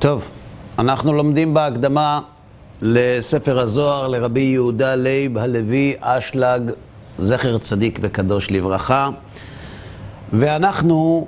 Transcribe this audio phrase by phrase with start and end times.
[0.00, 0.28] טוב,
[0.78, 2.20] אנחנו לומדים בהקדמה
[2.82, 6.62] לספר הזוהר לרבי יהודה לייב הלוי אשלג,
[7.18, 9.08] זכר צדיק וקדוש לברכה,
[10.32, 11.26] ואנחנו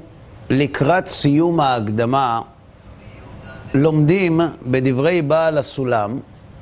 [0.50, 2.40] לקראת סיום ההקדמה
[3.74, 6.18] לומדים בדברי בעל הסולם,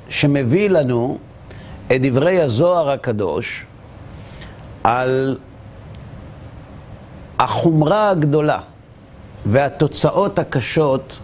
[0.09, 1.17] שמביא לנו
[1.87, 3.65] את דברי הזוהר הקדוש
[4.83, 5.37] על
[7.39, 8.59] החומרה הגדולה
[9.45, 11.17] והתוצאות הקשות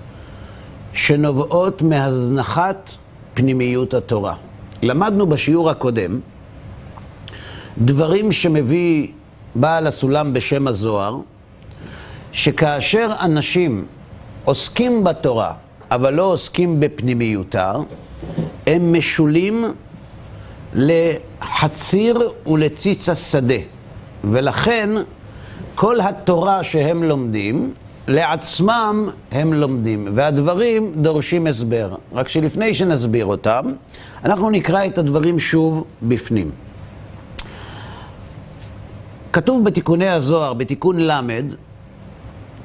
[0.98, 2.92] שנובעות מהזנחת
[3.34, 4.36] פנימיות התורה.
[4.84, 6.20] למדנו בשיעור הקודם
[7.78, 9.08] דברים שמביא
[9.56, 11.18] בעל הסולם בשם הזוהר,
[12.32, 13.86] שכאשר אנשים
[14.46, 15.54] עוסקים בתורה,
[15.92, 17.74] אבל לא עוסקים בפנימיותה,
[18.68, 19.64] הם משולים
[20.74, 23.62] לחציר ולציץ השדה.
[24.24, 24.90] ולכן
[25.76, 27.74] כל התורה שהם לומדים,
[28.08, 31.96] לעצמם הם לומדים, והדברים דורשים הסבר.
[32.14, 33.66] רק שלפני שנסביר אותם,
[34.26, 36.52] אנחנו נקרא את הדברים שוב בפנים.
[39.34, 41.20] כתוב בתיקוני הזוהר, בתיקון ל',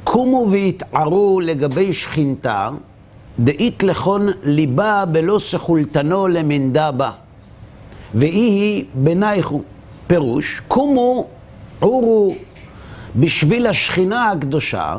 [0.05, 2.71] קומו והתערו לגבי שכינתה,
[3.39, 7.11] דאית לכון ליבה בלא סכולתנו למנדה בה,
[8.15, 9.63] ואי היא בינייכו.
[10.07, 11.27] פירוש, קומו
[11.81, 12.35] עורו
[13.17, 14.97] בשביל השכינה הקדושה,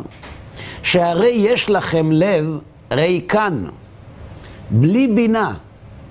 [0.84, 2.59] שהרי יש לכם לב
[2.92, 3.66] ריקן,
[4.70, 5.53] בלי בינה,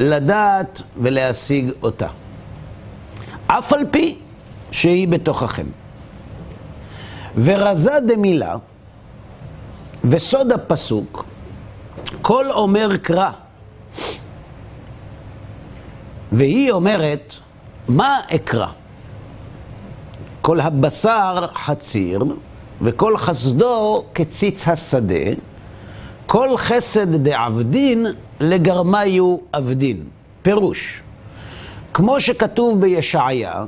[0.01, 2.09] לדעת ולהשיג אותה.
[3.47, 4.19] אף על פי
[4.71, 5.67] שהיא בתוככם.
[7.37, 8.57] ורזה דמילה,
[10.05, 11.27] וסוד הפסוק,
[12.23, 13.31] כל אומר קרא.
[16.33, 17.35] והיא אומרת,
[17.89, 18.67] מה אקרא?
[20.41, 22.25] כל הבשר חציר,
[22.83, 25.25] וכל חסדו כציץ השדה,
[26.27, 28.07] כל חסד דעבדין
[28.41, 30.03] לגרמיו עבדין.
[30.43, 31.03] פירוש,
[31.95, 33.65] כמו שכתוב בישעיה,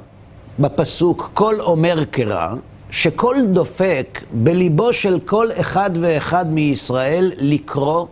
[0.59, 2.55] בפסוק כל אומר קרא,
[2.91, 8.07] שכל דופק בליבו של כל אחד ואחד מישראל לקרוא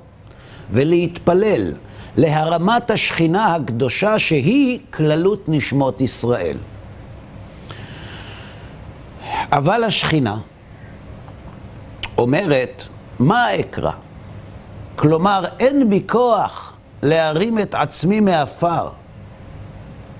[0.70, 1.72] ולהתפלל
[2.16, 6.56] להרמת השכינה הקדושה שהיא כללות נשמות ישראל.
[9.52, 10.36] אבל השכינה
[12.18, 12.82] אומרת,
[13.18, 13.90] מה אקרא?
[14.96, 18.88] כלומר, אין בי כוח להרים את עצמי מעפר.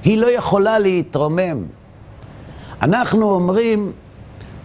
[0.05, 1.65] היא לא יכולה להתרומם.
[2.83, 3.93] אנחנו אומרים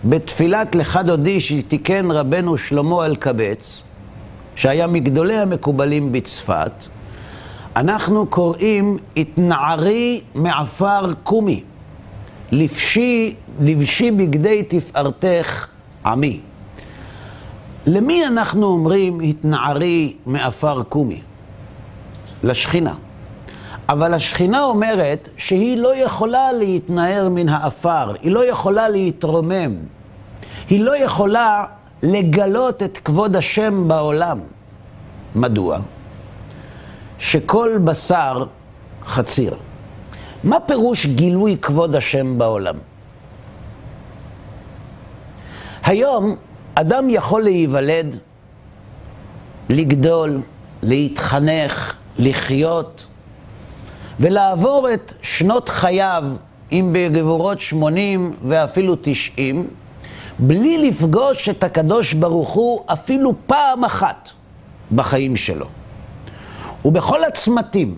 [0.04, 3.84] בתפילת לך דודי שתיקן רבנו שלמה אלקבץ,
[4.56, 6.72] שהיה מגדולי המקובלים בצפת,
[7.76, 11.64] אנחנו קוראים התנערי מעפר קומי,
[12.52, 15.68] לבשי, לבשי בגדי תפארתך
[16.06, 16.40] עמי.
[17.88, 21.22] למי אנחנו אומרים התנערי מעפר קומי?
[22.44, 22.94] לשכינה.
[23.90, 29.76] אבל השכינה אומרת שהיא לא יכולה להתנער מן העפר, היא לא יכולה להתרומם,
[30.70, 31.66] היא לא יכולה
[32.04, 34.40] לגלות את כבוד השם בעולם.
[35.36, 35.78] מדוע?
[37.20, 38.46] שכל בשר
[39.06, 39.56] חציר.
[40.44, 42.76] מה פירוש גילוי כבוד השם בעולם?
[45.84, 46.36] היום
[46.80, 48.18] אדם יכול להיוולד,
[49.70, 50.42] לגדול,
[50.84, 53.06] להתחנך, לחיות,
[54.20, 56.24] ולעבור את שנות חייו,
[56.72, 59.68] אם בגבורות 80 ואפילו 90,
[60.40, 64.30] בלי לפגוש את הקדוש ברוך הוא אפילו פעם אחת
[64.96, 65.66] בחיים שלו.
[66.86, 67.96] ובכל הצמתים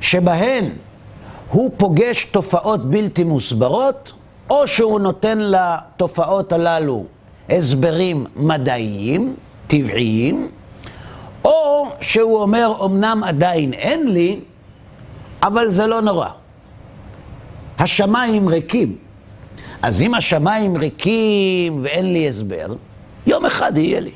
[0.00, 0.64] שבהן
[1.50, 4.12] הוא פוגש תופעות בלתי מוסברות,
[4.50, 7.04] או שהוא נותן לתופעות הללו
[7.50, 9.34] הסברים מדעיים,
[9.66, 10.48] טבעיים,
[11.44, 14.40] או שהוא אומר, אמנם עדיין אין לי,
[15.42, 16.28] אבל זה לא נורא.
[17.78, 18.96] השמיים ריקים.
[19.82, 22.66] אז אם השמיים ריקים ואין לי הסבר,
[23.26, 24.12] יום אחד יהיה לי.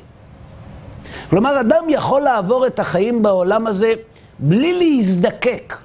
[1.29, 3.93] כלומר, אדם יכול לעבור את החיים בעולם הזה
[4.39, 5.77] בלי להזדקק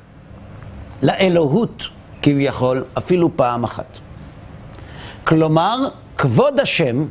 [1.02, 1.82] לאלוהות,
[2.22, 3.98] כביכול, אפילו פעם אחת.
[5.24, 5.78] כלומר,
[6.18, 7.04] כבוד השם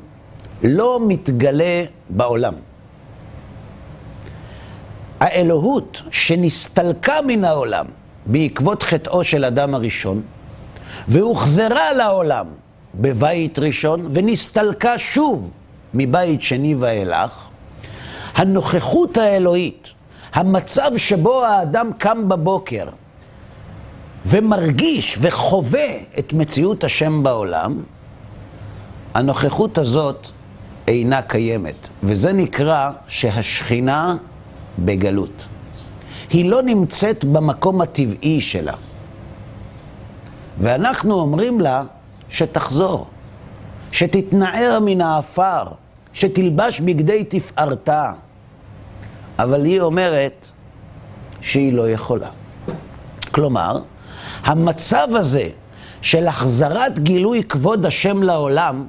[0.63, 2.53] לא מתגלה בעולם.
[5.19, 7.85] האלוהות שנסתלקה מן העולם
[8.25, 10.21] בעקבות חטאו של אדם הראשון,
[11.07, 12.45] והוחזרה לעולם
[12.95, 15.49] בבית ראשון, ונסתלקה שוב
[15.93, 17.47] מבית שני ואילך,
[18.35, 19.87] הנוכחות האלוהית,
[20.33, 22.87] המצב שבו האדם קם בבוקר
[24.25, 25.87] ומרגיש וחווה
[26.19, 27.83] את מציאות השם בעולם,
[29.13, 30.27] הנוכחות הזאת
[30.91, 31.87] אינה קיימת.
[32.03, 34.15] וזה נקרא שהשכינה
[34.79, 35.47] בגלות.
[36.29, 38.73] היא לא נמצאת במקום הטבעי שלה.
[40.57, 41.83] ואנחנו אומרים לה
[42.29, 43.07] שתחזור,
[43.91, 45.63] שתתנער מן האפר,
[46.13, 48.11] שתלבש בגדי תפארתה.
[49.39, 50.47] אבל היא אומרת
[51.41, 52.29] שהיא לא יכולה.
[53.31, 53.81] כלומר,
[54.43, 55.49] המצב הזה
[56.01, 58.85] של החזרת גילוי כבוד השם לעולם,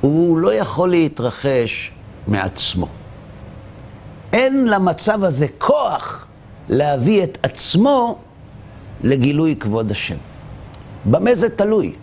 [0.00, 1.92] הוא לא יכול להתרחש
[2.26, 2.88] מעצמו.
[4.32, 6.26] אין למצב הזה כוח
[6.68, 8.18] להביא את עצמו
[9.02, 10.16] לגילוי כבוד השם.
[11.04, 11.94] במה זה תלוי?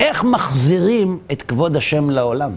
[0.00, 2.52] איך מחזירים את כבוד השם לעולם?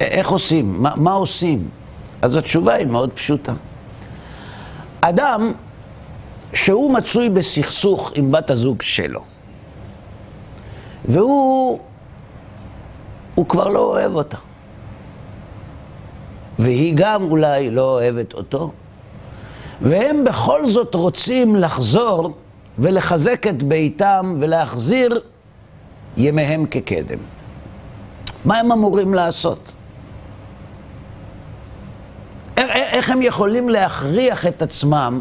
[0.00, 0.82] איך עושים?
[0.82, 1.68] מה, מה עושים?
[2.22, 3.52] אז התשובה היא מאוד פשוטה.
[5.00, 5.52] אדם
[6.54, 9.20] שהוא מצוי בסכסוך עם בת הזוג שלו,
[11.08, 11.80] והוא
[13.34, 14.36] הוא כבר לא אוהב אותה.
[16.58, 18.72] והיא גם אולי לא אוהבת אותו,
[19.80, 22.36] והם בכל זאת רוצים לחזור
[22.78, 25.20] ולחזק את ביתם ולהחזיר
[26.16, 27.18] ימיהם כקדם.
[28.44, 29.72] מה הם אמורים לעשות?
[32.56, 35.20] איך הם יכולים להכריח את עצמם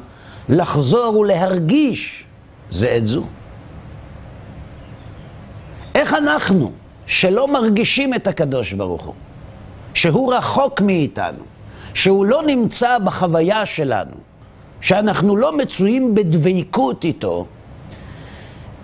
[0.49, 2.23] לחזור ולהרגיש
[2.69, 3.23] זה את זו?
[5.95, 6.71] איך אנחנו,
[7.05, 9.13] שלא מרגישים את הקדוש ברוך הוא,
[9.93, 11.43] שהוא רחוק מאיתנו,
[11.93, 14.15] שהוא לא נמצא בחוויה שלנו,
[14.81, 17.45] שאנחנו לא מצויים בדביקות איתו,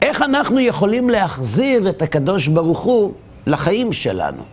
[0.02, 3.14] איך אנחנו יכולים להחזיר את הקדוש ברוך הוא
[3.48, 4.44] לחיים שלנו?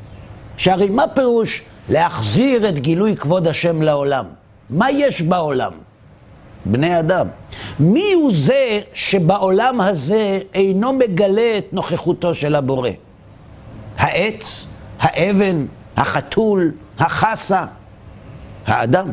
[0.57, 4.25] שהרי מה פירוש להחזיר את גילוי כבוד השם לעולם?
[4.71, 5.73] מה יש בעולם?
[6.71, 7.27] בני אדם.
[7.81, 12.91] מי הוא זה שבעולם הזה אינו מגלה את נוכחותו של הבורא?
[13.99, 14.69] העץ,
[15.01, 15.67] האבן,
[15.97, 17.63] החתול, החסה,
[18.67, 19.09] האדם.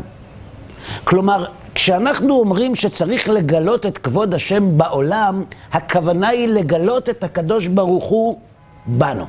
[1.04, 8.06] כלומר, כשאנחנו אומרים שצריך לגלות את כבוד השם בעולם, הכוונה היא לגלות את הקדוש ברוך
[8.06, 8.40] הוא
[8.86, 9.26] בנו.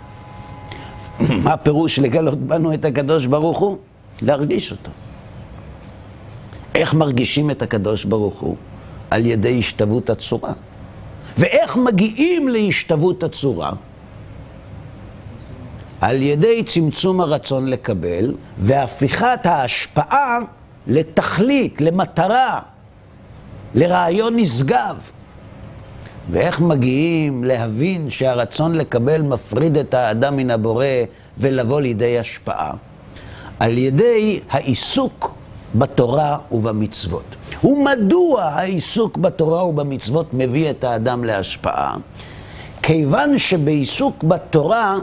[1.45, 3.77] מה הפירוש לגלות בנו את הקדוש ברוך הוא?
[4.23, 4.91] להרגיש אותו.
[6.77, 8.57] איך מרגישים את הקדוש ברוך הוא?
[9.11, 10.53] על ידי השתוות הצורה.
[11.39, 13.73] ואיך מגיעים להשתוות הצורה?
[16.01, 20.39] על ידי צמצום הרצון לקבל והפיכת ההשפעה
[20.87, 22.61] לתכלית, למטרה,
[23.75, 24.97] לרעיון נשגב.
[26.31, 30.87] ואיך מגיעים להבין שהרצון לקבל מפריד את האדם מן הבורא
[31.39, 32.73] ולבוא לידי השפעה?
[33.59, 35.36] על ידי העיסוק
[35.79, 37.37] בתורה ובמצוות.
[37.65, 41.95] ומדוע העיסוק בתורה ובמצוות מביא את האדם להשפעה?
[42.83, 44.97] כיוון שבעיסוק בתורה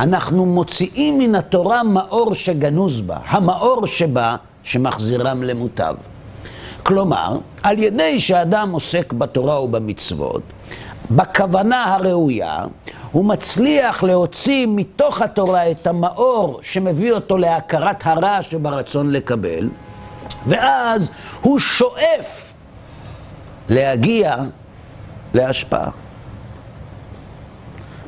[0.00, 5.94] אנחנו מוציאים מן התורה מאור שגנוז בה, המאור שבה שמחזירם למוטב.
[6.82, 10.42] כלומר, על ידי שאדם עוסק בתורה ובמצוות,
[11.10, 12.64] בכוונה הראויה,
[13.12, 19.68] הוא מצליח להוציא מתוך התורה את המאור שמביא אותו להכרת הרע שברצון לקבל,
[20.46, 22.52] ואז הוא שואף
[23.68, 24.36] להגיע
[25.34, 25.90] להשפעה.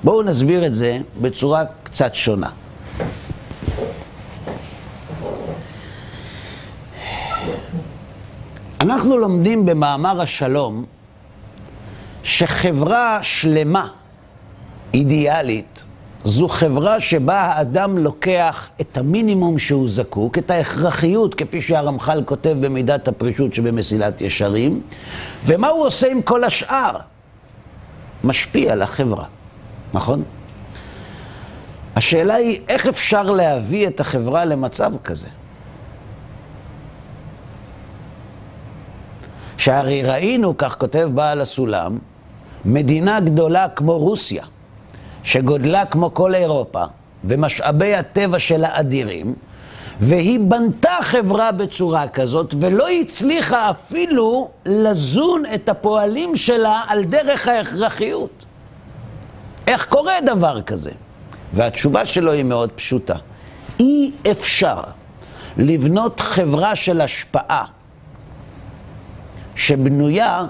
[0.04, 2.50] בואו נסביר את זה בצורה קצת שונה.
[8.80, 10.84] אנחנו לומדים במאמר השלום
[12.22, 13.88] שחברה שלמה,
[14.94, 15.71] אידיאלית,
[16.24, 23.08] זו חברה שבה האדם לוקח את המינימום שהוא זקוק, את ההכרחיות, כפי שהרמח"ל כותב במידת
[23.08, 24.80] הפרישות שבמסילת ישרים,
[25.46, 26.96] ומה הוא עושה עם כל השאר?
[28.24, 29.24] משפיע על החברה,
[29.94, 30.22] נכון?
[31.96, 35.28] השאלה היא, איך אפשר להביא את החברה למצב כזה?
[39.56, 41.98] שהרי ראינו, כך כותב בעל הסולם,
[42.64, 44.44] מדינה גדולה כמו רוסיה,
[45.24, 46.84] שגודלה כמו כל אירופה,
[47.24, 49.34] ומשאבי הטבע שלה אדירים,
[49.98, 58.44] והיא בנתה חברה בצורה כזאת, ולא הצליחה אפילו לזון את הפועלים שלה על דרך ההכרחיות.
[59.66, 60.90] איך קורה דבר כזה?
[61.52, 63.14] והתשובה שלו היא מאוד פשוטה.
[63.80, 64.80] אי אפשר
[65.56, 67.64] לבנות חברה של השפעה
[69.54, 70.46] שבנויה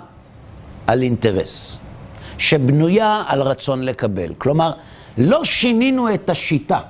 [0.86, 1.78] על אינטרס,
[2.38, 4.34] שבנויה על רצון לקבל.
[4.38, 4.72] כלומר,
[5.18, 6.80] לא שינינו את השיטה,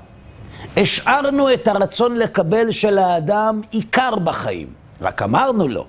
[0.76, 4.66] השארנו את הרצון לקבל של האדם עיקר בחיים.
[5.00, 5.84] רק אמרנו לו,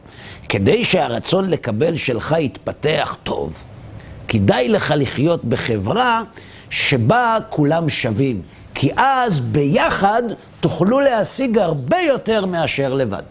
[0.50, 3.54] כדי שהרצון לקבל שלך יתפתח טוב,
[4.28, 6.24] כדאי לך לחיות בחברה
[6.70, 8.42] שבה כולם שווים.
[8.76, 10.24] כי אז ביחד
[10.60, 13.24] תוכלו להשיג הרבה יותר מאשר לבד.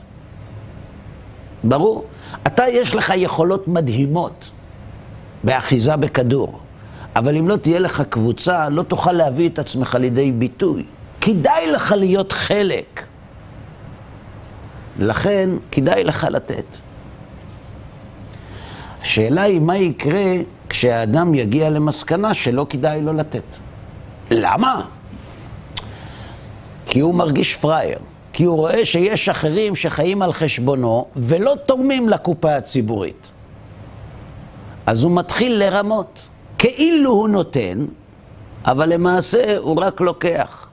[1.65, 2.05] ברור?
[2.47, 4.51] אתה, יש לך יכולות מדהימות
[5.45, 6.61] באחיזה בכדור,
[7.17, 10.85] אבל אם לא תהיה לך קבוצה, לא תוכל להביא את עצמך לידי ביטוי.
[11.21, 13.07] כדאי לך להיות חלק.
[14.99, 16.65] לכן, כדאי לך לתת.
[19.01, 20.35] השאלה היא מה יקרה
[20.69, 23.57] כשהאדם יגיע למסקנה שלא כדאי לו לתת.
[24.31, 24.83] למה?
[26.87, 27.99] כי הוא מרגיש פראייר.
[28.33, 33.31] כי הוא רואה שיש אחרים שחיים על חשבונו ולא תורמים לקופה הציבורית.
[34.87, 36.29] אז הוא מתחיל לרמות.
[36.59, 37.87] כאילו הוא נותן,
[38.65, 40.67] אבל למעשה הוא רק לוקח.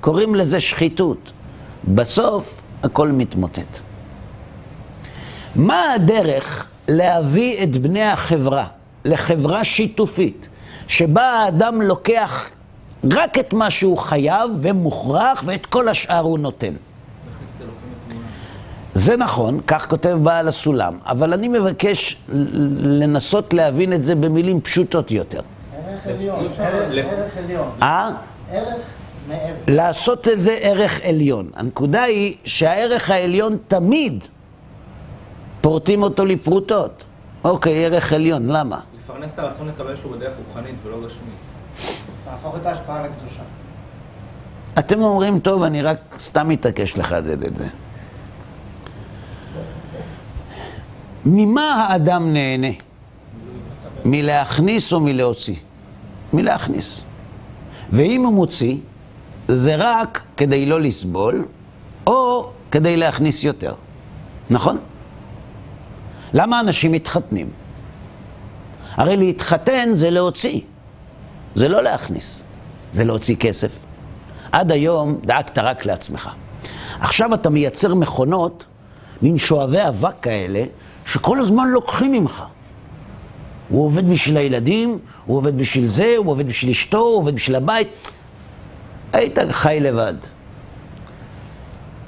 [0.00, 1.32] קוראים לזה שחיתות.
[1.84, 3.78] בסוף הכל מתמוטט.
[5.56, 8.66] מה הדרך להביא את בני החברה
[9.04, 10.48] לחברה שיתופית,
[10.88, 12.48] שבה האדם לוקח
[13.10, 16.72] רק את מה שהוא חייב ומוכרח, ואת כל השאר הוא נותן?
[18.98, 22.16] זה נכון, כך כותב בעל הסולם, אבל אני מבקש
[22.78, 25.40] לנסות להבין את זה במילים פשוטות יותר.
[25.88, 27.68] ערך עליון, ערך עליון.
[27.82, 28.10] אה?
[28.50, 28.82] ערך
[29.28, 29.52] מעבר.
[29.68, 31.50] לעשות את זה ערך עליון.
[31.56, 34.24] הנקודה היא שהערך העליון תמיד
[35.60, 37.04] פורטים אותו לפרוטות.
[37.44, 38.80] אוקיי, ערך עליון, למה?
[39.04, 41.34] לפרנס את הרצון לקבל שלו בדרך רוחנית ולא גשמית.
[42.26, 43.42] להפוך את ההשפעה לקדושה.
[44.78, 47.66] אתם אומרים, טוב, אני רק סתם מתעקש לחדד את זה.
[51.24, 52.72] ממה האדם נהנה?
[54.04, 55.54] מלהכניס או מלהוציא?
[56.32, 57.04] מלהכניס.
[57.90, 58.76] ואם הוא מוציא,
[59.48, 61.44] זה רק כדי לא לסבול,
[62.06, 63.74] או כדי להכניס יותר.
[64.50, 64.78] נכון?
[66.34, 67.50] למה אנשים מתחתנים?
[68.94, 70.60] הרי להתחתן זה להוציא,
[71.54, 72.42] זה לא להכניס,
[72.92, 73.86] זה להוציא כסף.
[74.52, 76.30] עד היום דאגת רק לעצמך.
[77.00, 78.64] עכשיו אתה מייצר מכונות,
[79.22, 80.64] מין שואבי אבק כאלה,
[81.08, 82.44] שכל הזמן לוקחים ממך.
[83.68, 87.56] הוא עובד בשביל הילדים, הוא עובד בשביל זה, הוא עובד בשביל אשתו, הוא עובד בשביל
[87.56, 88.08] הבית.
[89.12, 90.14] היית חי לבד.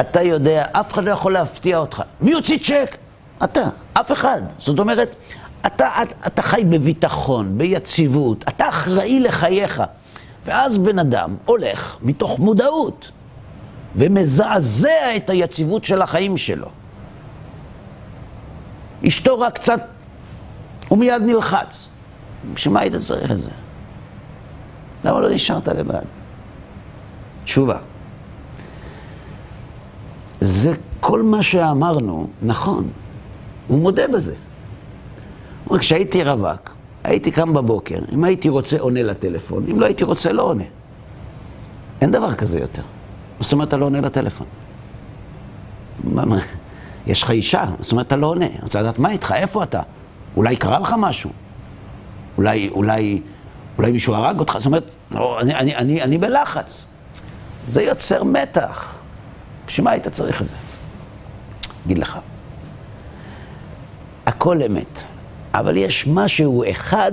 [0.01, 2.03] אתה יודע, אף אחד לא יכול להפתיע אותך.
[2.21, 2.97] מי יוציא צ'ק?
[3.45, 4.43] אתה, אף אחד.
[4.59, 5.17] זאת אומרת,
[5.67, 9.83] אתה, אתה, אתה חי בביטחון, ביציבות, אתה אחראי לחייך.
[10.45, 13.11] ואז בן אדם הולך מתוך מודעות
[13.97, 16.80] ומזעזע את היציבות של החיים שלו.
[19.09, 19.81] אשתו רק קצת,
[20.89, 21.89] הוא מיד נלחץ.
[22.55, 23.51] בשביל מה היית צריך את זה?
[25.05, 26.03] למה לא נשארת לבד?
[27.45, 27.79] תשובה.
[30.41, 32.89] זה כל מה שאמרנו, נכון.
[33.69, 34.33] הוא מודה בזה.
[34.33, 34.39] הוא
[35.71, 40.33] אומר, כשהייתי רווק, הייתי קם בבוקר, אם הייתי רוצה עונה לטלפון, אם לא הייתי רוצה
[40.33, 40.65] לא עונה.
[42.01, 42.83] אין דבר כזה יותר.
[43.41, 44.47] זאת אומרת אתה לא עונה לטלפון?
[46.05, 46.39] מה, מה?
[47.07, 48.47] יש לך אישה, זאת אומרת אתה לא עונה.
[48.47, 49.81] אני רוצה לדעת מה איתך, איפה אתה?
[50.37, 51.31] אולי קרה לך משהו?
[52.37, 53.21] אולי, אולי,
[53.79, 54.55] אולי מישהו הרג אותך?
[54.59, 56.85] זאת אומרת, לא, אני, אני, אני, אני בלחץ.
[57.67, 58.95] זה יוצר מתח.
[59.67, 60.55] בשביל מה היית צריך את זה?
[61.87, 62.19] אגיד לך.
[64.27, 65.03] הכל אמת,
[65.55, 67.13] אבל יש משהו אחד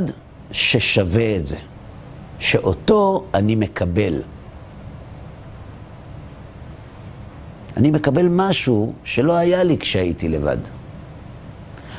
[0.51, 1.57] ששווה את זה,
[2.39, 4.21] שאותו אני מקבל.
[7.77, 10.57] אני מקבל משהו שלא היה לי כשהייתי לבד.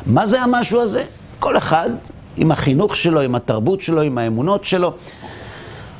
[0.06, 1.04] מה זה המשהו הזה?
[1.38, 1.90] כל אחד
[2.36, 4.94] עם החינוך שלו, עם התרבות שלו, עם האמונות שלו.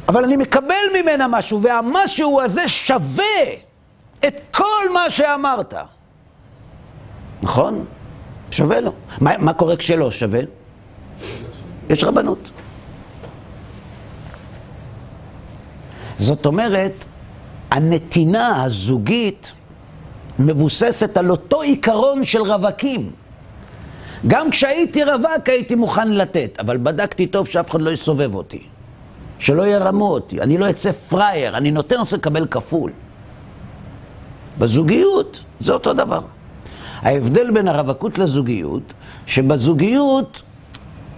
[0.09, 3.25] אבל אני מקבל ממנה משהו, והמשהו הזה שווה
[4.27, 5.75] את כל מה שאמרת.
[7.43, 7.85] נכון?
[8.51, 8.93] שווה לו.
[9.21, 10.41] מה, מה קורה כשלא שווה?
[11.91, 12.51] יש רבנות.
[16.19, 17.05] זאת אומרת,
[17.71, 19.53] הנתינה הזוגית
[20.39, 23.11] מבוססת על אותו עיקרון של רווקים.
[24.27, 28.63] גם כשהייתי רווק הייתי מוכן לתת, אבל בדקתי טוב שאף אחד לא יסובב אותי.
[29.39, 32.93] שלא ירמו אותי, אני לא אצא פראייר, אני נותן, רוצה לקבל כפול.
[34.59, 36.21] בזוגיות זה אותו דבר.
[37.03, 38.83] ההבדל בין הרווקות לזוגיות,
[39.27, 40.43] שבזוגיות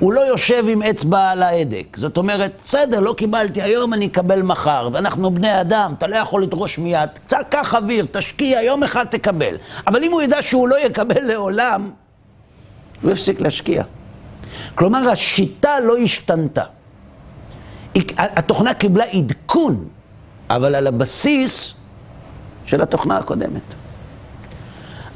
[0.01, 1.97] הוא לא יושב עם אצבע על ההדק.
[1.97, 4.89] זאת אומרת, בסדר, לא קיבלתי היום, אני אקבל מחר.
[4.93, 7.11] ואנחנו בני אדם, אתה לא יכול לדרוש מיד.
[7.25, 9.57] קצת קח אוויר, תשקיע, יום אחד תקבל.
[9.87, 11.91] אבל אם הוא ידע שהוא לא יקבל לעולם,
[13.03, 13.83] הוא יפסיק להשקיע.
[14.75, 16.65] כלומר, השיטה לא השתנתה.
[18.19, 19.85] התוכנה קיבלה עדכון,
[20.51, 21.75] אבל על הבסיס
[22.65, 23.63] של התוכנה הקודמת.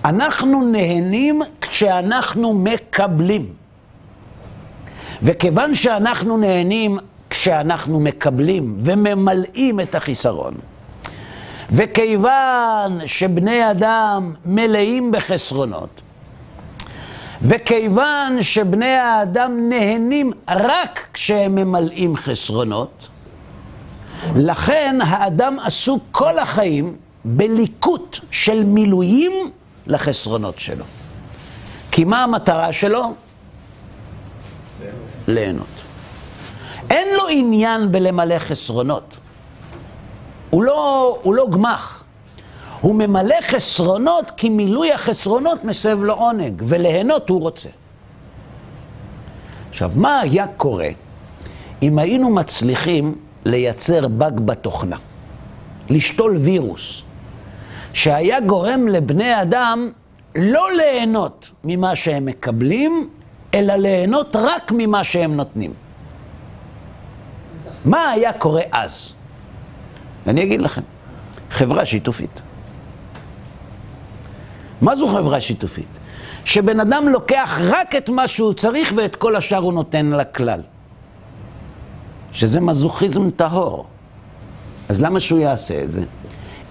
[0.05, 3.64] אנחנו נהנים כשאנחנו מקבלים.
[5.23, 6.99] וכיוון שאנחנו נהנים
[7.33, 10.55] שאנחנו מקבלים וממלאים את החיסרון.
[11.71, 16.01] וכיוון שבני אדם מלאים בחסרונות,
[17.43, 23.09] וכיוון שבני האדם נהנים רק כשהם ממלאים חסרונות,
[24.37, 29.33] לכן האדם עסוק כל החיים בליקוט של מילואים
[29.87, 30.85] לחסרונות שלו.
[31.91, 33.15] כי מה המטרה שלו?
[35.29, 35.67] ליהנות.
[36.91, 39.17] אין לו עניין בלמלא חסרונות.
[40.51, 42.05] הוא לא, הוא לא גמח.
[42.81, 47.69] הוא ממלא חסרונות כי מילוי החסרונות מסב לו עונג, וליהנות הוא רוצה.
[49.71, 50.89] עכשיו, מה היה קורה
[51.83, 53.15] אם היינו מצליחים
[53.45, 54.97] לייצר באג בתוכנה,
[55.91, 57.03] לשתול וירוס,
[57.93, 59.91] שהיה גורם לבני אדם
[60.35, 63.09] לא ליהנות ממה שהם מקבלים,
[63.55, 65.73] אלא ליהנות רק ממה שהם נותנים.
[67.85, 69.13] מה היה קורה אז?
[70.27, 70.83] אני אגיד לכם,
[71.51, 72.41] חברה שיתופית.
[74.81, 75.99] מה זו חברה שיתופית?
[76.45, 80.61] שבן אדם לוקח רק את מה שהוא צריך ואת כל השאר הוא נותן לכלל.
[82.33, 83.87] שזה מזוכיזם טהור.
[84.89, 86.03] אז למה שהוא יעשה את זה?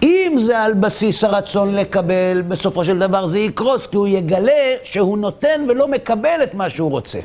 [0.03, 5.17] אם זה על בסיס הרצון לקבל, בסופו של דבר זה יקרוס, כי הוא יגלה שהוא
[5.17, 7.19] נותן ולא מקבל את מה שהוא רוצה.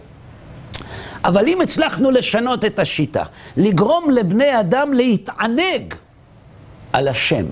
[1.24, 3.22] אבל אם הצלחנו לשנות את השיטה,
[3.56, 5.94] לגרום לבני אדם להתענג
[6.92, 7.44] על השם,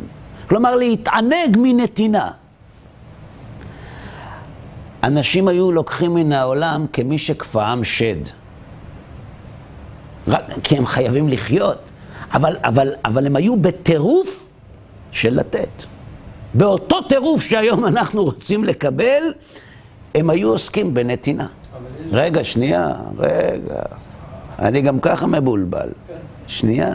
[0.48, 2.30] כלומר להתענג מנתינה,
[5.04, 8.16] אנשים היו לוקחים מן העולם כמי שכפאם שד.
[10.28, 11.78] רק כי הם חייבים לחיות,
[12.32, 14.45] אבל, אבל, אבל הם היו בטירוף
[15.16, 15.84] של לתת.
[16.54, 19.22] באותו טירוף שהיום אנחנו רוצים לקבל,
[20.14, 21.46] הם היו עוסקים בנתינה.
[22.10, 23.82] רגע, שנייה, רגע.
[24.58, 25.88] אני גם ככה מבולבל.
[26.46, 26.94] שנייה.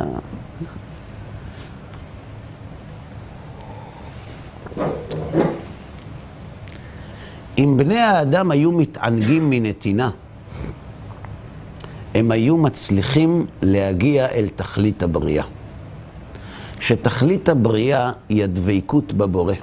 [7.58, 10.10] אם בני האדם היו מתענגים מנתינה,
[12.15, 15.46] הם היו מצליחים להגיע אל תכלית הבריאה.
[16.82, 19.54] שתכלית הבריאה היא הדבקות בבורא.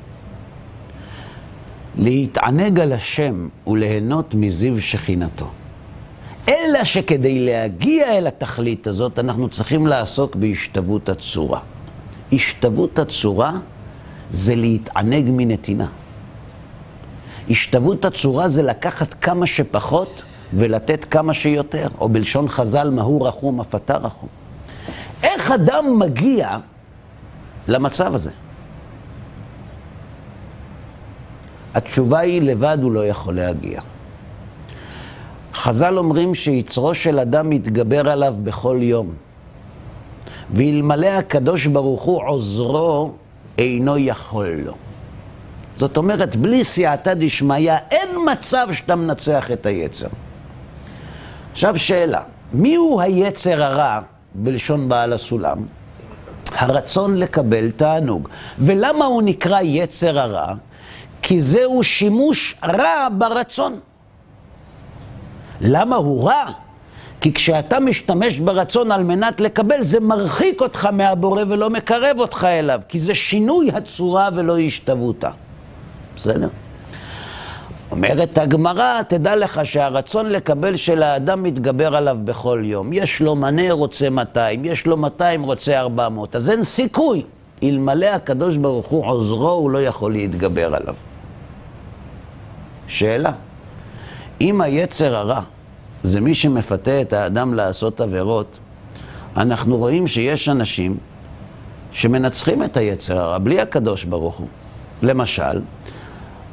[1.99, 5.47] להתענג על השם וליהנות מזיו שכינתו.
[6.49, 11.61] אלא שכדי להגיע אל התכלית הזאת, אנחנו צריכים לעסוק בהשתוות הצורה.
[12.33, 13.53] השתוות הצורה
[14.31, 15.87] זה להתענג מנתינה.
[17.51, 23.75] השתוות הצורה זה לקחת כמה שפחות ולתת כמה שיותר, או בלשון חז"ל, מהו רחום אף
[23.75, 24.29] אתה רחום.
[25.23, 26.57] איך אדם מגיע
[27.69, 28.31] למצב הזה?
[31.75, 33.81] התשובה היא, לבד הוא לא יכול להגיע.
[35.55, 39.15] חז"ל אומרים שיצרו של אדם מתגבר עליו בכל יום.
[40.51, 43.13] ואלמלא הקדוש ברוך הוא עוזרו,
[43.59, 44.73] אינו יכול לו.
[45.77, 50.09] זאת אומרת, בלי סייעתא דשמיא, אין מצב שאתה מנצח את היצר.
[51.53, 54.01] עכשיו שאלה, מיהו היצר הרע
[54.35, 55.78] בלשון בעל הסולם?
[56.55, 58.29] הרצון לקבל תענוג.
[58.59, 60.55] ולמה הוא נקרא יצר הרע?
[61.23, 63.81] כי זהו שימוש רע ברצון.
[65.61, 66.45] למה הוא רע?
[67.21, 72.81] כי כשאתה משתמש ברצון על מנת לקבל, זה מרחיק אותך מהבורא ולא מקרב אותך אליו,
[72.89, 75.31] כי זה שינוי הצורה ולא השתוותה.
[76.17, 76.49] בסדר?
[77.91, 82.93] אומרת הגמרא, תדע לך שהרצון לקבל של האדם מתגבר עליו בכל יום.
[82.93, 86.37] יש לו מנה, רוצה 200, יש לו 200, רוצה 400.
[86.37, 87.23] אז אין סיכוי.
[87.63, 90.95] אלמלא הקדוש ברוך הוא עוזרו, הוא לא יכול להתגבר עליו.
[92.89, 93.33] שאלה,
[94.41, 95.41] אם היצר הרע
[96.03, 98.59] זה מי שמפתה את האדם לעשות עבירות,
[99.37, 100.97] אנחנו רואים שיש אנשים
[101.93, 104.49] שמנצחים את היצר הרע בלי הקדוש ברוך הוא.
[105.03, 105.61] למשל,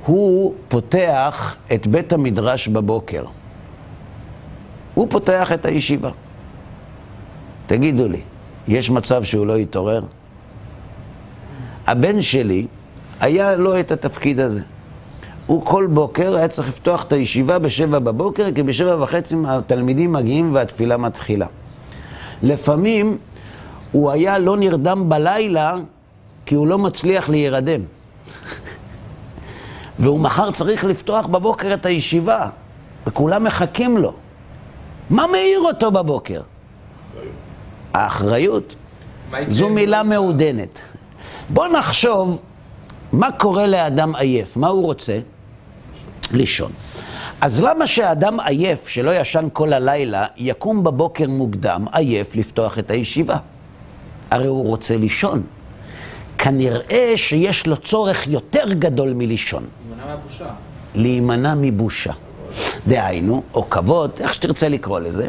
[0.06, 3.24] הוא פותח את בית המדרש בבוקר.
[4.94, 6.10] הוא פותח את הישיבה.
[7.68, 8.22] תגידו לי,
[8.68, 10.02] יש מצב שהוא לא יתעורר?
[11.88, 12.68] הבן שלי,
[13.20, 14.62] היה לו את התפקיד הזה.
[15.46, 20.54] הוא כל בוקר היה צריך לפתוח את הישיבה בשבע בבוקר, כי בשבע וחצי התלמידים מגיעים
[20.54, 21.48] והתפילה מתחילה.
[22.44, 23.18] לפעמים
[23.92, 25.74] הוא היה לא נרדם בלילה,
[26.46, 27.82] כי הוא לא מצליח להירדם.
[30.00, 32.50] והוא מחר צריך לפתוח בבוקר את הישיבה,
[33.08, 34.14] וכולם מחכים לו.
[35.10, 36.42] מה מעיר אותו בבוקר?
[37.94, 38.76] האחריות.
[39.48, 40.80] זו מילה מעודנת.
[41.50, 42.40] בוא נחשוב
[43.12, 45.20] מה קורה לאדם עייף, מה הוא רוצה?
[46.32, 46.72] לישון.
[47.42, 53.38] אז למה שאדם עייף, שלא ישן כל הלילה, יקום בבוקר מוקדם, עייף, לפתוח את הישיבה?
[54.32, 55.44] הרי הוא רוצה לישון.
[56.46, 59.64] כנראה שיש לו צורך יותר גדול מלישון.
[59.90, 60.46] להימנע מהבושה.
[60.96, 62.14] להימנע מבושה.
[62.88, 65.28] דהיינו, או כבוד, איך שתרצה לקרוא לזה.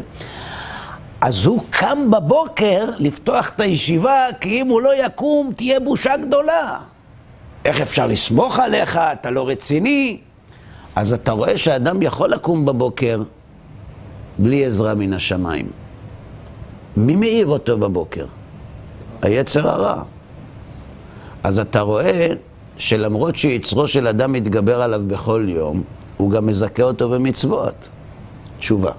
[1.21, 6.79] אז הוא קם בבוקר לפתוח את הישיבה, כי אם הוא לא יקום, תהיה בושה גדולה.
[7.65, 8.97] איך אפשר לסמוך עליך?
[8.97, 10.17] אתה לא רציני.
[10.95, 13.23] אז אתה רואה שאדם יכול לקום בבוקר
[14.39, 15.69] בלי עזרה מן השמיים.
[16.97, 18.25] מי מעיר אותו בבוקר?
[19.21, 20.03] היצר הרע.
[21.43, 22.27] אז אתה רואה
[22.77, 25.83] שלמרות שיצרו של אדם מתגבר עליו בכל יום,
[26.17, 27.89] הוא גם מזכה אותו במצוות.
[28.59, 28.91] תשובה.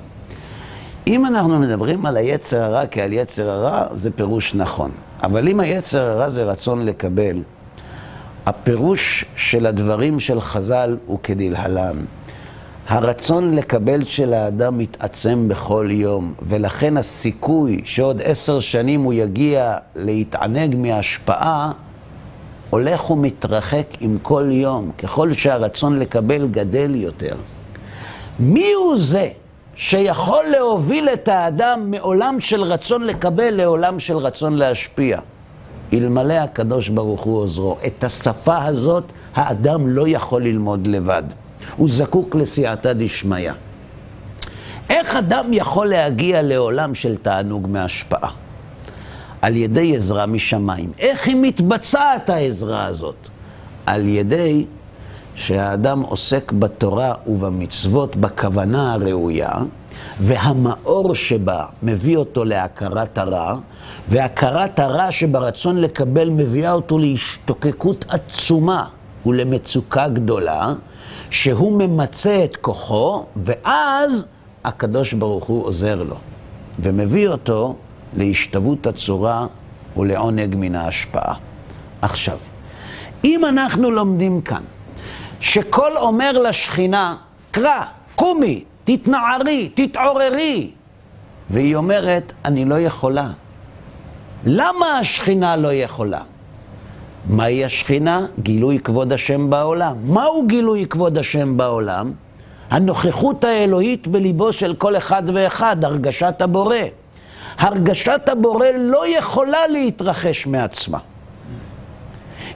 [1.07, 4.91] אם אנחנו מדברים על היצר הרע כעל יצר הרע, זה פירוש נכון.
[5.23, 7.43] אבל אם היצר הרע זה רצון לקבל,
[8.47, 11.97] הפירוש של הדברים של חז"ל הוא כדלהלן.
[12.89, 20.77] הרצון לקבל של האדם מתעצם בכל יום, ולכן הסיכוי שעוד עשר שנים הוא יגיע להתענג
[20.77, 21.73] מהשפעה,
[22.71, 27.35] הולך ומתרחק עם כל יום, ככל שהרצון לקבל גדל יותר.
[28.39, 29.29] מי הוא זה
[29.75, 35.19] שיכול להוביל את האדם מעולם של רצון לקבל לעולם של רצון להשפיע?
[35.93, 37.77] אלמלא הקדוש ברוך הוא עוזרו.
[37.87, 39.05] את השפה הזאת
[39.35, 41.23] האדם לא יכול ללמוד לבד.
[41.77, 43.53] הוא זקוק לסייעתא דשמיא.
[44.91, 48.31] איך אדם יכול להגיע לעולם של תענוג מהשפעה?
[49.43, 50.93] על ידי עזרה משמיים.
[50.99, 53.29] איך היא מתבצעת העזרה הזאת?
[53.87, 54.67] על ידי
[55.35, 59.53] שהאדם עוסק בתורה ובמצוות בכוונה הראויה,
[60.21, 63.55] והמאור שבה מביא אותו להכרת הרע,
[64.09, 68.85] והכרת הרע שברצון לקבל מביאה אותו להשתוקקות עצומה
[69.27, 70.75] ולמצוקה גדולה,
[71.31, 74.27] שהוא ממצה את כוחו, ואז
[74.65, 76.17] הקדוש ברוך הוא עוזר לו,
[76.79, 77.77] ומביא אותו
[78.17, 79.47] להשתוות הצורה
[79.97, 81.35] ולעונג מן ההשפעה.
[82.03, 82.39] עכשיו,
[83.25, 84.63] אם אנחנו לומדים כאן
[85.41, 87.17] שכל אומר לשכינה,
[87.51, 87.83] קרא,
[88.15, 90.71] קומי, תתנערי, תתעוררי,
[91.51, 93.31] והיא אומרת, אני לא יכולה.
[94.47, 96.21] למה השכינה לא יכולה?
[97.27, 98.27] מהי השכינה?
[98.43, 99.97] גילוי כבוד השם בעולם.
[100.05, 102.13] מהו גילוי כבוד השם בעולם?
[102.71, 106.77] הנוכחות האלוהית בליבו של כל אחד ואחד, הרגשת הבורא.
[107.59, 110.99] הרגשת הבורא לא יכולה להתרחש מעצמה.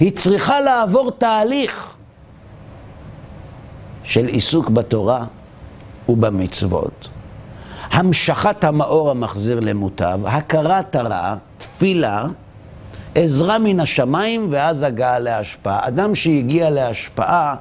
[0.00, 1.94] היא צריכה לעבור תהליך
[4.04, 5.24] של עיסוק בתורה
[6.08, 7.08] ובמצוות,
[7.90, 12.24] המשכת המאור המחזיר למוטב, הכרת הרע, תפילה,
[13.14, 15.88] עזרה מן השמיים ואז הגעה להשפעה.
[15.88, 17.54] אדם שהגיע להשפעה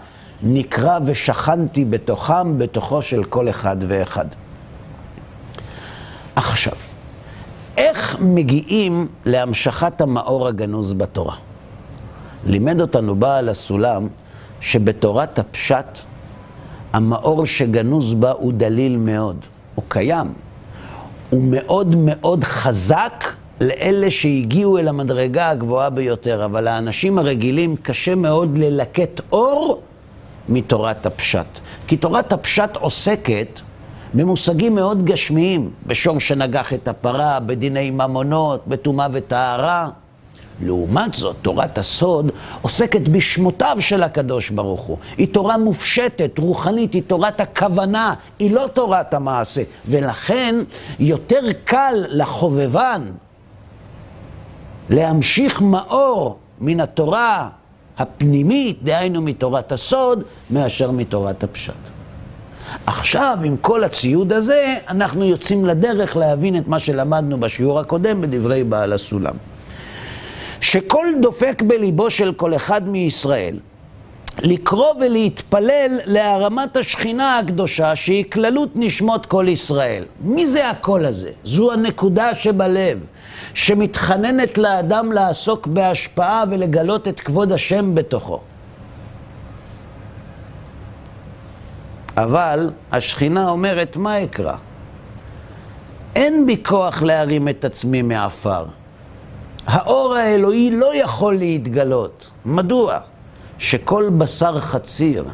[0.43, 4.25] נקרא ושכנתי בתוכם, בתוכו של כל אחד ואחד.
[6.36, 6.73] עכשיו,
[7.77, 11.36] איך מגיעים להמשכת המאור הגנוז בתורה?
[12.45, 14.07] לימד אותנו בעל הסולם
[14.60, 15.99] שבתורת הפשט
[16.93, 20.27] המאור שגנוז בה הוא דליל מאוד, הוא קיים.
[21.29, 23.23] הוא מאוד מאוד חזק
[23.62, 29.81] לאלה שהגיעו אל המדרגה הגבוהה ביותר, אבל האנשים הרגילים קשה מאוד ללקט אור
[30.49, 31.60] מתורת הפשט.
[31.88, 33.62] כי תורת הפשט עוסקת
[34.13, 39.89] במושגים מאוד גשמיים, בשור שנגח את הפרה, בדיני ממונות, בטומאה וטהרה.
[40.63, 44.97] לעומת זאת, תורת הסוד עוסקת בשמותיו של הקדוש ברוך הוא.
[45.17, 49.63] היא תורה מופשטת, רוחנית, היא תורת הכוונה, היא לא תורת המעשה.
[49.86, 50.56] ולכן
[51.00, 53.02] יותר קל לחובבן
[54.89, 57.50] להמשיך מאור מן התורה
[57.97, 62.00] הפנימית, דהיינו מתורת הסוד, מאשר מתורת הפשט.
[62.91, 68.63] עכשיו, עם כל הציוד הזה, אנחנו יוצאים לדרך להבין את מה שלמדנו בשיעור הקודם בדברי
[68.63, 69.34] בעל הסולם.
[70.62, 73.56] שכל דופק בליבו של כל אחד מישראל,
[74.41, 80.04] לקרוא ולהתפלל להרמת השכינה הקדושה שהיא כללות נשמות כל ישראל.
[80.21, 81.32] מי זה הקול הזה?
[81.43, 82.99] זו הנקודה שבלב,
[83.54, 88.39] שמתחננת לאדם לעסוק בהשפעה ולגלות את כבוד השם בתוכו.
[92.17, 94.56] אבל השכינה אומרת, מה אקרא?
[96.15, 98.65] אין בי כוח להרים את עצמי מעפר.
[99.67, 102.30] האור האלוהי לא יכול להתגלות.
[102.45, 103.00] מדוע?
[103.58, 105.26] שכל בשר חציר,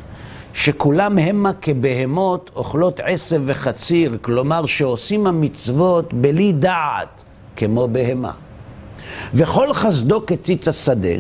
[0.54, 7.24] שכולם המה כבהמות אוכלות עשב וחציר, כלומר שעושים המצוות בלי דעת,
[7.56, 8.32] כמו בהמה.
[9.34, 11.20] וכל חסדו כציץ השדה,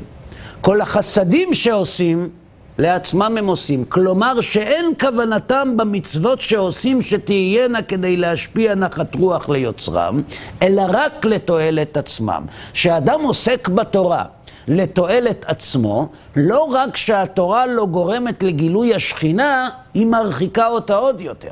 [0.61, 2.29] כל החסדים שעושים
[2.77, 3.85] לעצמם הם עושים.
[3.85, 10.21] כלומר שאין כוונתם במצוות שעושים שתהיינה כדי להשפיע נחת רוח ליוצרם,
[10.61, 12.45] אלא רק לתועלת עצמם.
[12.73, 14.23] שאדם עוסק בתורה
[14.67, 21.51] לתועלת עצמו, לא רק שהתורה לא גורמת לגילוי השכינה, היא מרחיקה אותה עוד יותר.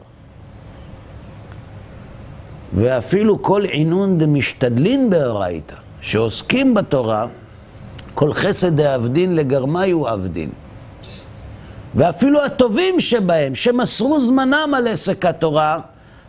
[2.74, 7.26] ואפילו כל עינון דמשתדלין באורייתא, שעוסקים בתורה,
[8.14, 10.50] כל חסד דאבדין לגרמיו אבדין.
[11.96, 15.80] ואפילו הטובים שבהם, שמסרו זמנם על עסק התורה,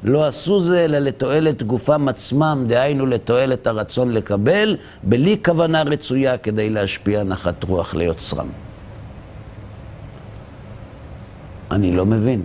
[0.02, 6.70] לא עשו זה אלא לתועלת גופם עצמם, דהיינו לתועלת הרצון לקבל, בלי כוונה רצויה כדי
[6.70, 8.48] להשפיע נחת רוח ליוצרם.
[11.70, 12.42] אני לא מבין.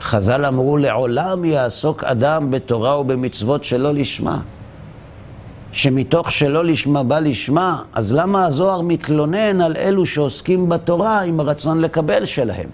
[0.00, 4.38] חז"ל אמרו, לעולם יעסוק אדם בתורה ובמצוות שלא לשמה.
[5.76, 11.80] שמתוך שלא לשמה בא לשמה, אז למה הזוהר מתלונן על אלו שעוסקים בתורה עם הרצון
[11.80, 12.68] לקבל שלהם?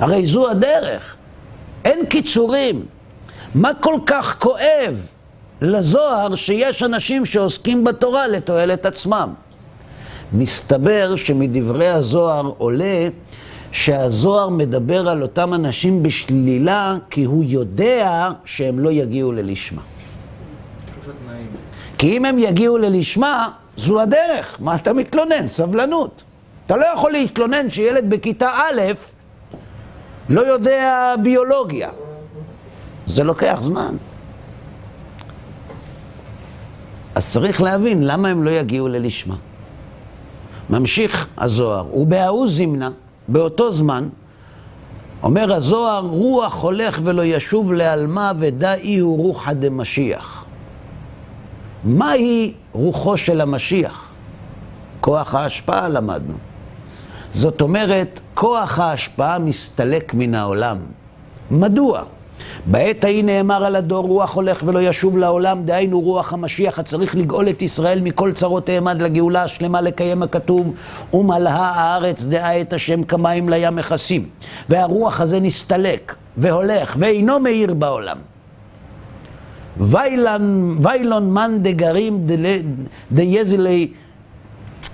[0.00, 1.16] הרי זו הדרך,
[1.84, 2.84] אין קיצורים.
[3.54, 5.06] מה כל כך כואב
[5.62, 9.32] לזוהר שיש אנשים שעוסקים בתורה לתועלת עצמם?
[10.32, 13.08] מסתבר שמדברי הזוהר עולה
[13.72, 19.82] שהזוהר מדבר על אותם אנשים בשלילה כי הוא יודע שהם לא יגיעו ללשמה.
[21.98, 24.56] כי אם הם יגיעו ללשמה, זו הדרך.
[24.58, 25.48] מה אתה מתלונן?
[25.48, 26.22] סבלנות.
[26.66, 28.80] אתה לא יכול להתלונן שילד בכיתה א'
[30.28, 31.90] לא יודע ביולוגיה.
[33.06, 33.96] זה לוקח זמן.
[37.14, 39.36] אז צריך להבין למה הם לא יגיעו ללשמה.
[40.70, 42.90] ממשיך הזוהר, ובההוא זימנה,
[43.28, 44.08] באותו זמן,
[45.22, 50.45] אומר הזוהר, רוח הולך ולא ישוב לעלמה ודאי הוא רוחא דמשיח.
[51.86, 54.08] מהי רוחו של המשיח?
[55.00, 56.34] כוח ההשפעה למדנו.
[57.32, 60.78] זאת אומרת, כוח ההשפעה מסתלק מן העולם.
[61.50, 62.02] מדוע?
[62.66, 67.48] בעת ההיא נאמר על הדור רוח הולך ולא ישוב לעולם, דהיינו רוח המשיח הצריך לגאול
[67.48, 70.74] את ישראל מכל צרותיהם עד לגאולה השלמה לקיים הכתוב,
[71.12, 74.28] ומלאה הארץ דעה את השם כמים לים מכסים.
[74.68, 78.35] והרוח הזה נסתלק והולך ואינו מאיר בעולם.
[79.78, 82.26] ויילון מן דגרים
[83.12, 83.88] דייזלי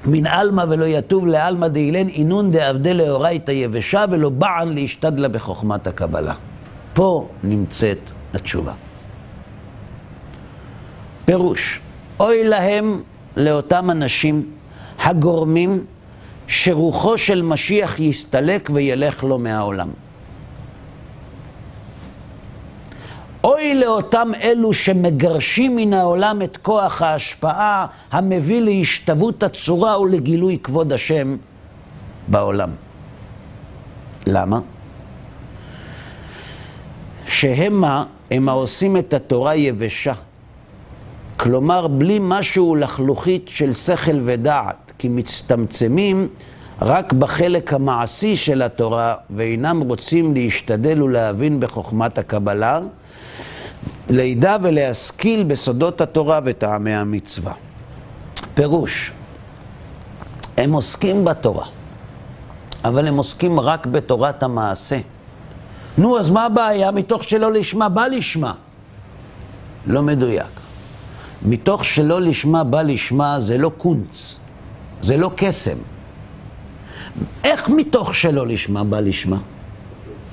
[0.07, 6.35] מן עלמא ולא יטוב לעלמא דאילן אינון דאבדה לאורייתא יבשה ולא בען להשתדלה בחוכמת הקבלה.
[6.93, 8.73] פה נמצאת התשובה.
[11.25, 11.81] פירוש,
[12.21, 13.01] אוי להם
[13.37, 14.51] לאותם אנשים
[14.99, 15.85] הגורמים
[16.47, 19.89] שרוחו של משיח יסתלק וילך לו מהעולם.
[23.45, 31.37] אוי לאותם אלו שמגרשים מן העולם את כוח ההשפעה המביא להשתוות הצורה ולגילוי כבוד השם
[32.29, 32.71] בעולם.
[34.27, 34.61] למה?
[37.27, 40.13] שהמה הם העושים את התורה יבשה.
[41.37, 46.29] כלומר, בלי משהו לחלוכית של שכל ודעת, כי מצטמצמים
[46.83, 52.81] רק בחלק המעשי של התורה, ואינם רוצים להשתדל ולהבין בחוכמת הקבלה,
[54.13, 57.53] לידע ולהשכיל בסודות התורה וטעמי המצווה.
[58.55, 59.13] פירוש,
[60.57, 61.67] הם עוסקים בתורה,
[62.85, 64.99] אבל הם עוסקים רק בתורת המעשה.
[65.99, 66.91] נו, אז מה הבעיה?
[66.91, 68.55] מתוך שלא לשמה בא לשמה.
[69.87, 70.61] לא מדויק.
[71.43, 74.39] מתוך שלא לשמה בא לשמה זה לא קונץ,
[75.03, 75.77] זה לא קסם.
[77.45, 79.39] איך מתוך שלא לשמה בא לשמה?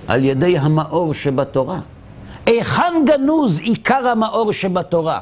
[0.08, 1.80] על ידי המאור שבתורה.
[2.50, 5.20] היכן גנוז עיקר המאור שבתורה?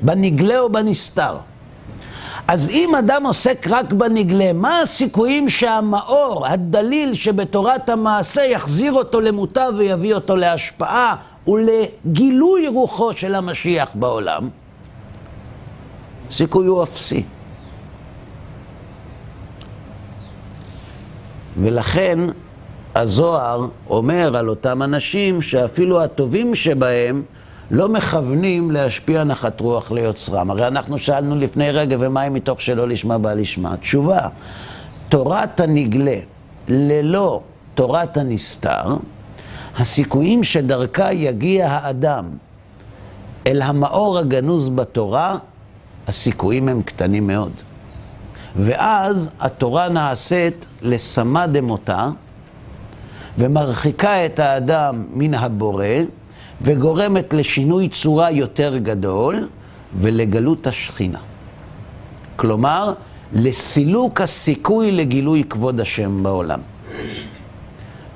[0.00, 1.36] בנגלה או בנסתר?
[2.48, 9.72] אז אם אדם עוסק רק בנגלה, מה הסיכויים שהמאור, הדליל שבתורת המעשה, יחזיר אותו למוטב
[9.76, 11.16] ויביא אותו להשפעה
[11.48, 14.48] ולגילוי רוחו של המשיח בעולם?
[16.30, 17.22] סיכוי הוא אפסי.
[21.56, 22.18] ולכן
[22.94, 27.22] הזוהר אומר על אותם אנשים שאפילו הטובים שבהם
[27.70, 30.50] לא מכוונים להשפיע נחת רוח ליוצרם.
[30.50, 33.76] הרי אנחנו שאלנו לפני רגע, ומה אם מתוך שלא לשמה בא לשמה?
[33.76, 34.20] תשובה,
[35.08, 36.16] תורת הנגלה
[36.68, 37.40] ללא
[37.74, 38.96] תורת הנסתר,
[39.78, 42.24] הסיכויים שדרכה יגיע האדם
[43.46, 45.36] אל המאור הגנוז בתורה,
[46.08, 47.52] הסיכויים הם קטנים מאוד.
[48.56, 52.08] ואז התורה נעשית לסמא דמותה,
[53.38, 55.86] ומרחיקה את האדם מן הבורא,
[56.62, 59.48] וגורמת לשינוי צורה יותר גדול
[59.96, 61.18] ולגלות השכינה.
[62.36, 62.92] כלומר,
[63.32, 66.60] לסילוק הסיכוי לגילוי כבוד השם בעולם.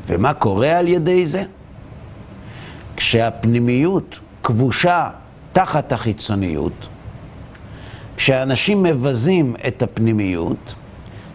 [0.06, 1.42] ומה קורה על ידי זה?
[2.96, 5.08] כשהפנימיות כבושה
[5.52, 6.88] תחת החיצוניות,
[8.16, 10.74] כשאנשים מבזים את הפנימיות,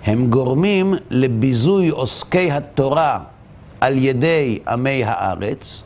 [0.06, 3.20] הם גורמים לביזוי עוסקי התורה
[3.82, 5.84] על ידי עמי הארץ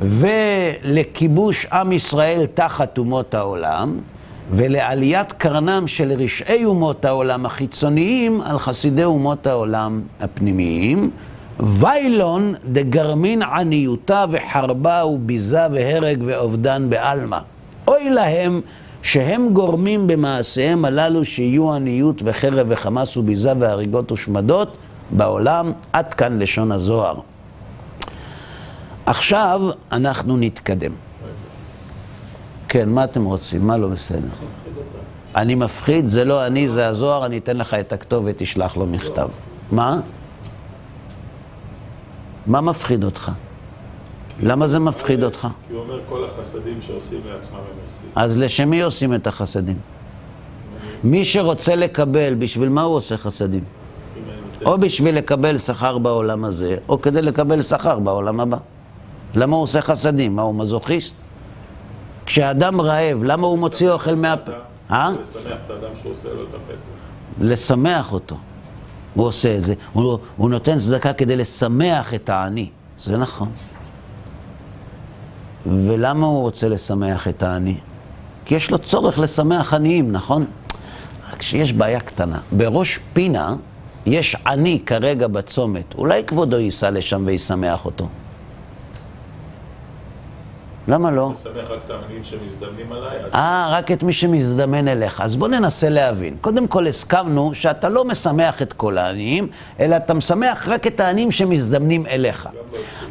[0.00, 3.98] ולכיבוש עם ישראל תחת אומות העולם
[4.50, 11.10] ולעליית קרנם של רשעי אומות העולם החיצוניים על חסידי אומות העולם הפנימיים.
[11.60, 17.38] ויילון דגרמין עניותה וחרבה וביזה והרג ואובדן בעלמא.
[17.88, 18.60] אוי להם
[19.02, 24.76] שהם גורמים במעשיהם הללו שיהיו עניות וחרב וחמס וביזה והריגות ושמדות
[25.10, 25.72] בעולם.
[25.92, 27.14] עד כאן לשון הזוהר.
[29.06, 29.60] עכשיו
[29.92, 30.92] אנחנו נתקדם.
[32.68, 33.66] כן, מה אתם רוצים?
[33.66, 34.28] מה לא בסדר?
[35.36, 39.28] אני מפחיד, זה לא אני, זה הזוהר, אני אתן לך את הכתובת, תשלח לו מכתב.
[39.72, 40.00] מה?
[42.46, 43.30] מה מפחיד אותך?
[44.42, 45.48] למה זה מפחיד אותך?
[45.68, 48.08] כי הוא אומר כל החסדים שעושים לעצמם הם עושים.
[48.14, 49.78] אז לשם מי עושים את החסדים?
[51.04, 53.64] מי שרוצה לקבל, בשביל מה הוא עושה חסדים?
[54.64, 58.56] או בשביל לקבל שכר בעולם הזה, או כדי לקבל שכר בעולם הבא.
[59.34, 60.36] למה הוא עושה חסדים?
[60.36, 61.14] מה, הוא מזוכיסט?
[62.26, 64.52] כשאדם רעב, למה הוא מוציא אוכל מהפה?
[64.90, 65.10] אה?
[65.20, 66.88] לשמח את האדם שהוא עושה לו את הפסל.
[67.40, 68.36] לשמח אותו.
[69.14, 69.74] הוא עושה את זה.
[69.92, 72.68] הוא, הוא נותן צדקה כדי לשמח את העני.
[72.98, 73.48] זה נכון.
[75.66, 77.76] ולמה הוא רוצה לשמח את העני?
[78.44, 80.44] כי יש לו צורך לשמח עניים, נכון?
[81.32, 82.38] רק שיש בעיה קטנה.
[82.52, 83.54] בראש פינה
[84.08, 85.94] יש עני כרגע בצומת.
[85.94, 88.08] אולי כבודו ייסע לשם וישמח אותו.
[90.88, 91.32] למה לא?
[91.32, 95.20] לשמח רק את העניים שמזדמנים עליי, אז אה, רק את מי שמזדמן אליך.
[95.20, 96.36] אז בוא ננסה להבין.
[96.40, 99.46] קודם כל הסכמנו שאתה לא משמח את כל העניים,
[99.80, 102.48] אלא אתה משמח רק את העניים שמזדמנים אליך.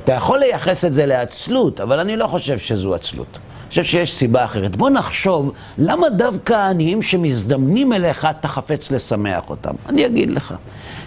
[0.03, 3.39] אתה יכול לייחס את זה לעצלות, אבל אני לא חושב שזו עצלות.
[3.61, 4.75] אני חושב שיש סיבה אחרת.
[4.75, 9.73] בוא נחשוב, למה דווקא העניים שמזדמנים אליך, אתה חפץ לשמח אותם?
[9.89, 10.53] אני אגיד לך.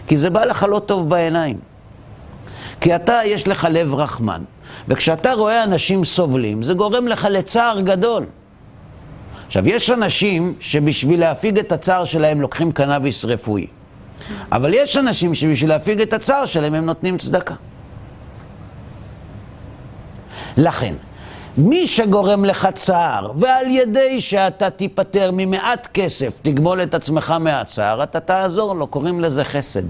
[0.07, 1.59] כי זה בא לך לא טוב בעיניים.
[2.81, 4.43] כי אתה, יש לך לב רחמן,
[4.89, 8.27] וכשאתה רואה אנשים סובלים, זה גורם לך לצער גדול.
[9.47, 13.67] עכשיו, יש אנשים שבשביל להפיג את הצער שלהם לוקחים קנאביס רפואי.
[14.53, 17.55] אבל יש אנשים שבשביל להפיג את הצער שלהם הם נותנים צדקה.
[20.57, 20.95] לכן,
[21.59, 28.21] מי שגורם לך צער, ועל ידי שאתה תיפטר ממעט כסף, תגמול את עצמך מהצער, אתה
[28.21, 29.83] תעזור לו, קוראים לזה חסד.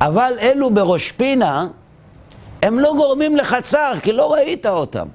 [0.00, 1.66] אבל אלו בראש פינה,
[2.64, 5.06] הם לא גורמים לך צער, כי לא ראית אותם.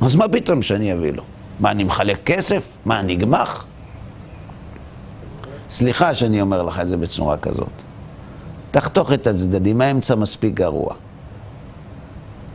[0.00, 1.22] אז מה פתאום שאני אביא לו?
[1.60, 2.76] מה, אני מחלק כסף?
[2.84, 3.66] מה, אני גמח?
[5.70, 7.72] סליחה שאני אומר לך את זה בצורה כזאת.
[8.70, 10.94] תחתוך את הצדדים, האמצע מספיק גרוע.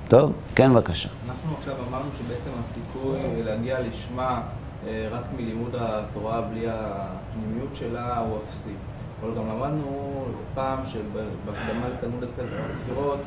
[0.08, 0.34] טוב?
[0.56, 1.10] כן, בבקשה.
[1.30, 4.42] אנחנו עכשיו אמרנו שבעצם הסיכוי להגיע לשמה
[4.88, 8.74] אה, רק מלימוד התורה בלי הפנימיות שלה הוא אפסי.
[9.22, 13.20] אבל גם למדנו פעם שבהקדמה לתלמוד הספר הספירות,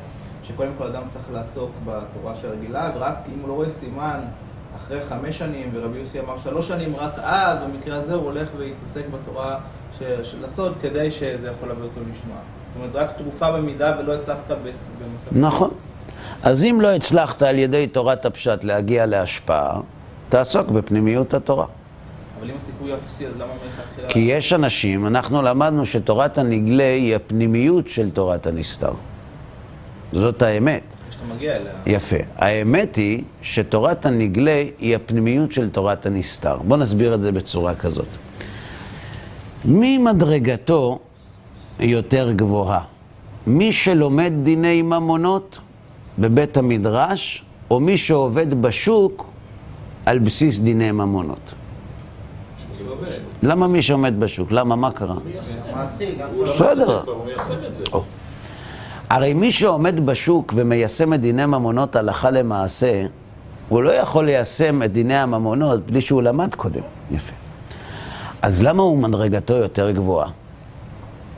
[0.43, 4.19] שקודם כל אדם צריך לעסוק בתורה שרגילה, ורק אם הוא לא רואה סימן
[4.77, 9.03] אחרי חמש שנים, ורבי יוסי אמר שלוש שנים, רק אז, במקרה הזה, הוא הולך ויתעסק
[9.11, 9.57] בתורה
[10.23, 12.33] של הסוד, כדי שזה יכול להביא אותו לשמה.
[12.33, 15.31] זאת אומרת, זה רק תרופה במידה ולא הצלחת במצב...
[15.31, 15.69] נכון.
[16.43, 19.79] אז אם לא הצלחת על ידי תורת הפשט להגיע להשפעה,
[20.29, 21.65] תעסוק בפנימיות התורה.
[22.39, 24.09] אבל אם הסיכוי אפסי, אז למה מלכתחילה...
[24.09, 28.93] כי יש אנשים, אנחנו למדנו שתורת הנגלה היא הפנימיות של תורת הנסתר.
[30.13, 30.83] זאת האמת.
[31.85, 32.15] יפה.
[32.37, 36.57] האמת היא שתורת הנגלה היא הפנימיות של תורת הנסתר.
[36.57, 38.07] בואו נסביר את זה בצורה כזאת.
[39.65, 40.99] מי מדרגתו
[41.79, 42.81] יותר גבוהה?
[43.47, 45.59] מי שלומד דיני ממונות
[46.19, 49.31] בבית המדרש, או מי שעובד בשוק
[50.05, 51.53] על בסיס דיני ממונות?
[53.43, 54.51] למה מי שעומד בשוק?
[54.51, 54.75] למה?
[54.75, 55.15] מה קרה?
[56.47, 57.03] בסדר.
[59.11, 63.05] הרי מי שעומד בשוק ומיישם את דיני ממונות הלכה למעשה,
[63.69, 66.81] הוא לא יכול ליישם את דיני הממונות בלי שהוא למד קודם.
[67.11, 67.33] יפה.
[68.41, 70.25] אז למה הוא מדרגתו יותר גבוהה?
[70.27, 70.33] הוא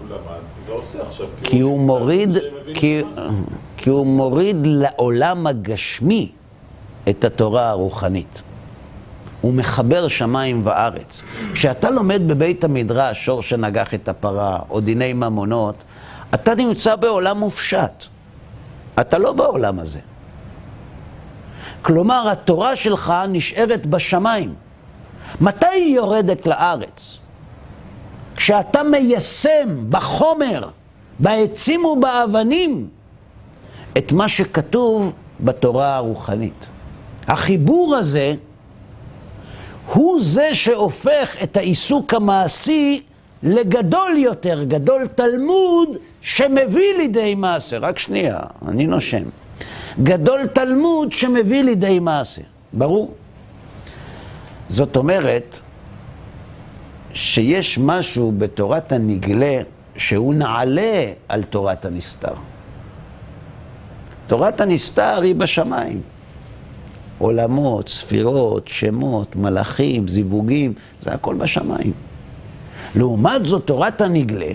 [0.10, 1.28] למד, ועושה עכשיו.
[1.44, 3.02] כי הוא מוריד, שמבין כי.
[3.78, 6.32] כי הוא מוריד לעולם הגשמי
[7.10, 8.42] את התורה הרוחנית.
[9.42, 11.24] הוא מחבר שמיים וארץ.
[11.54, 15.76] כשאתה לומד בבית המדרש שור שנגח את הפרה, או דיני ממונות,
[16.34, 18.06] אתה נמצא בעולם מופשט.
[19.00, 20.00] אתה לא בעולם הזה.
[21.82, 24.54] כלומר, התורה שלך נשארת בשמיים.
[25.42, 27.18] מתי היא יורדת לארץ?
[28.36, 30.70] כשאתה מיישם בחומר,
[31.20, 32.88] בעצים ובאבנים,
[33.98, 36.66] את מה שכתוב בתורה הרוחנית.
[37.28, 38.34] החיבור הזה
[39.94, 43.02] הוא זה שהופך את העיסוק המעשי
[43.44, 47.78] לגדול יותר, גדול תלמוד שמביא לידי מעשה.
[47.78, 49.24] רק שנייה, אני נושם.
[50.04, 52.42] גדול תלמוד שמביא לידי מעשה.
[52.74, 53.14] ברור.
[54.70, 55.60] זאת אומרת
[57.14, 59.58] שיש משהו בתורת הנגלה
[59.98, 62.34] שהוא נעלה על תורת הנסתר.
[64.28, 66.02] תורת הנסתר היא בשמיים.
[67.18, 71.94] עולמות, ספירות, שמות, מלאכים, זיווגים, זה הכל בשמיים.
[72.96, 74.52] לעומת זאת, תורת הנגלה,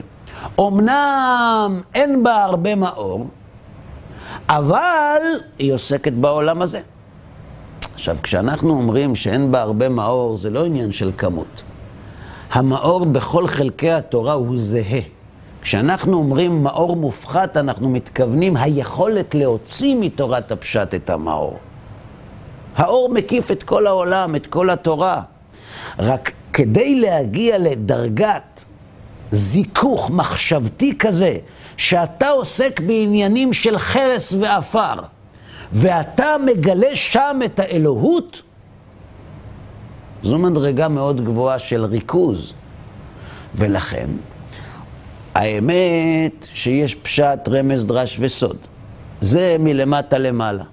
[0.61, 3.27] אמנם אין בה הרבה מאור,
[4.49, 5.21] אבל
[5.59, 6.81] היא עוסקת בעולם הזה.
[7.95, 11.63] עכשיו, כשאנחנו אומרים שאין בה הרבה מאור, זה לא עניין של כמות.
[12.53, 15.01] המאור בכל חלקי התורה הוא זהה.
[15.63, 21.59] כשאנחנו אומרים מאור מופחת, אנחנו מתכוונים היכולת להוציא מתורת הפשט את המאור.
[22.77, 25.23] האור מקיף את כל העולם, את כל התורה.
[25.99, 28.65] רק כדי להגיע לדרגת
[29.31, 31.37] זיכוך מחשבתי כזה,
[31.77, 34.95] שאתה עוסק בעניינים של חרס ועפר,
[35.73, 38.43] ואתה מגלה שם את האלוהות,
[40.23, 42.53] זו מדרגה מאוד גבוהה של ריכוז.
[43.55, 44.07] ולכן,
[45.35, 48.57] האמת שיש פשט, רמז, דרש וסוד.
[49.21, 50.65] זה מלמטה למעלה.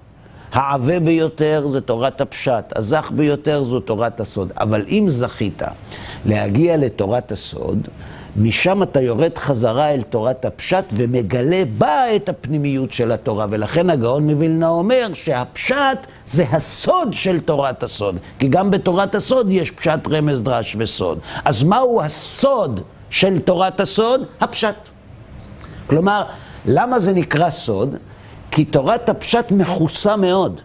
[0.52, 4.52] העבה ביותר זה תורת הפשט, הזך ביותר זו תורת הסוד.
[4.56, 5.62] אבל אם זכית
[6.26, 7.88] להגיע לתורת הסוד,
[8.38, 13.46] משם אתה יורד חזרה אל תורת הפשט ומגלה בה את הפנימיות של התורה.
[13.50, 18.16] ולכן הגאון מווילנה אומר שהפשט זה הסוד של תורת הסוד.
[18.38, 21.18] כי גם בתורת הסוד יש פשט, רמז, דרש וסוד.
[21.44, 22.80] אז מהו הסוד
[23.10, 24.20] של תורת הסוד?
[24.40, 24.76] הפשט.
[25.86, 26.22] כלומר,
[26.66, 27.96] למה זה נקרא סוד?
[28.50, 30.60] כי תורת הפשט מכוסה מאוד.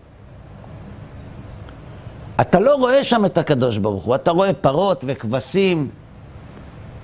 [2.41, 5.89] אתה לא רואה שם את הקדוש ברוך הוא, אתה רואה פרות וכבשים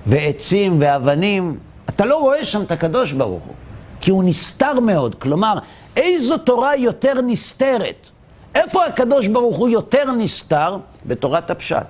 [0.07, 1.57] ועצים ואבנים,
[1.89, 3.53] אתה לא רואה שם את הקדוש ברוך הוא,
[4.01, 5.15] כי הוא נסתר מאוד.
[5.15, 5.53] כלומר,
[5.95, 8.09] איזו תורה יותר נסתרת?
[8.55, 10.77] איפה הקדוש ברוך הוא יותר נסתר?
[11.05, 11.87] בתורת הפשט.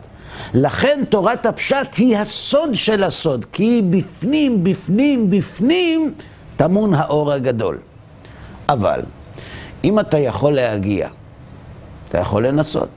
[0.54, 6.14] לכן תורת הפשט היא הסוד של הסוד, כי בפנים, בפנים, בפנים,
[6.58, 7.78] טמון האור הגדול.
[8.70, 9.02] אבל,
[9.84, 11.10] אם אתה יכול להגיע,
[12.10, 12.90] אתה יכול לנסות.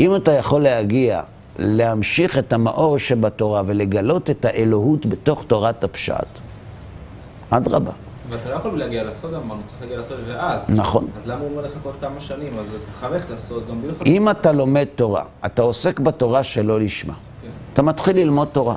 [0.00, 1.22] אם אתה יכול להגיע,
[1.58, 6.26] להמשיך את המאור שבתורה ולגלות את האלוהות בתוך תורת הפשט,
[7.50, 7.92] אדרבה.
[8.28, 10.60] ואתה לא יכול להגיע לסוד, אמרנו, צריך להגיע לסוד ואז.
[10.68, 11.06] נכון.
[11.16, 12.58] אז למה הוא אומר לחכות כמה שנים?
[12.58, 14.06] אז תחנך לסוד גם בלי לחכות.
[14.06, 17.14] אם אתה לומד תורה, אתה עוסק בתורה שלא לשמה.
[17.42, 17.48] כן.
[17.72, 18.76] אתה מתחיל ללמוד תורה,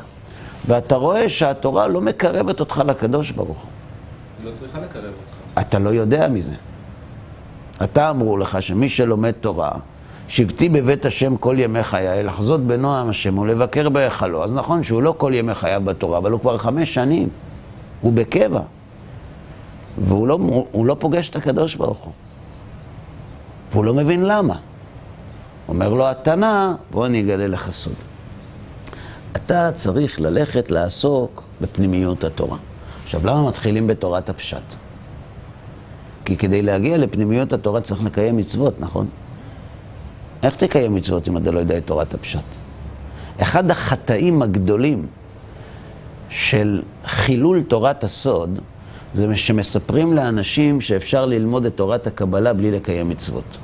[0.68, 3.70] ואתה רואה שהתורה לא מקרבת אותך לקדוש ברוך הוא.
[4.40, 5.60] היא לא צריכה לקרב אותך.
[5.68, 6.54] אתה לא יודע מזה.
[7.84, 9.72] אתה אמרו לך שמי שלומד תורה,
[10.28, 14.44] שבתי בבית השם כל ימי חיי, לחזות בנועם השם ולבקר בהיכלו.
[14.44, 17.30] אז נכון שהוא לא כל ימי חייו בתורה, אבל הוא כבר חמש שנים,
[18.02, 18.62] הוא בקבע.
[19.98, 20.40] והוא לא,
[20.72, 22.14] הוא, לא פוגש את הקדוש ברוך הוא.
[23.72, 24.56] והוא לא מבין למה.
[25.68, 27.94] אומר לו התנא, בוא אני אגלה לך סוד.
[29.36, 32.58] אתה צריך ללכת לעסוק בפנימיות התורה.
[33.04, 34.76] עכשיו, למה מתחילים בתורת הפשט?
[36.26, 39.08] כי כדי להגיע לפנימיות התורה צריך לקיים מצוות, נכון?
[40.46, 42.44] איך תקיים מצוות אם אתה לא יודע את תורת הפשט?
[43.42, 45.08] אחד החטאים הגדולים
[46.30, 48.60] של חילול תורת הסוד,
[49.14, 53.58] זה שמספרים לאנשים שאפשר ללמוד את תורת הקבלה בלי לקיים מצוות.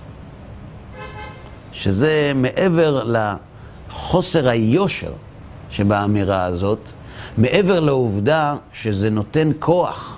[1.71, 3.03] שזה מעבר
[3.89, 5.11] לחוסר היושר
[5.69, 6.79] שבאמירה הזאת,
[7.37, 10.17] מעבר לעובדה שזה נותן כוח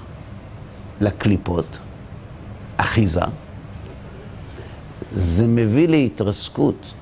[1.01, 1.77] לקליפות,
[2.77, 3.21] אחיזה,
[5.15, 6.93] זה מביא להתרסקות.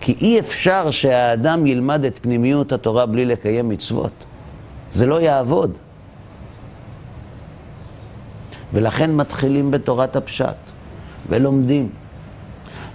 [0.00, 4.24] כי אי אפשר שהאדם ילמד את פנימיות התורה בלי לקיים מצוות.
[4.92, 5.78] זה לא יעבוד.
[8.72, 10.56] ולכן מתחילים בתורת הפשט,
[11.28, 11.88] ולומדים.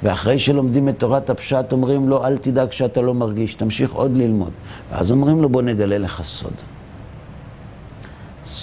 [0.04, 4.52] ואחרי שלומדים את תורת הפשט, אומרים לו, אל תדאג שאתה לא מרגיש, תמשיך עוד ללמוד.
[4.92, 6.54] ואז אומרים לו, בוא נגלה לך סוד.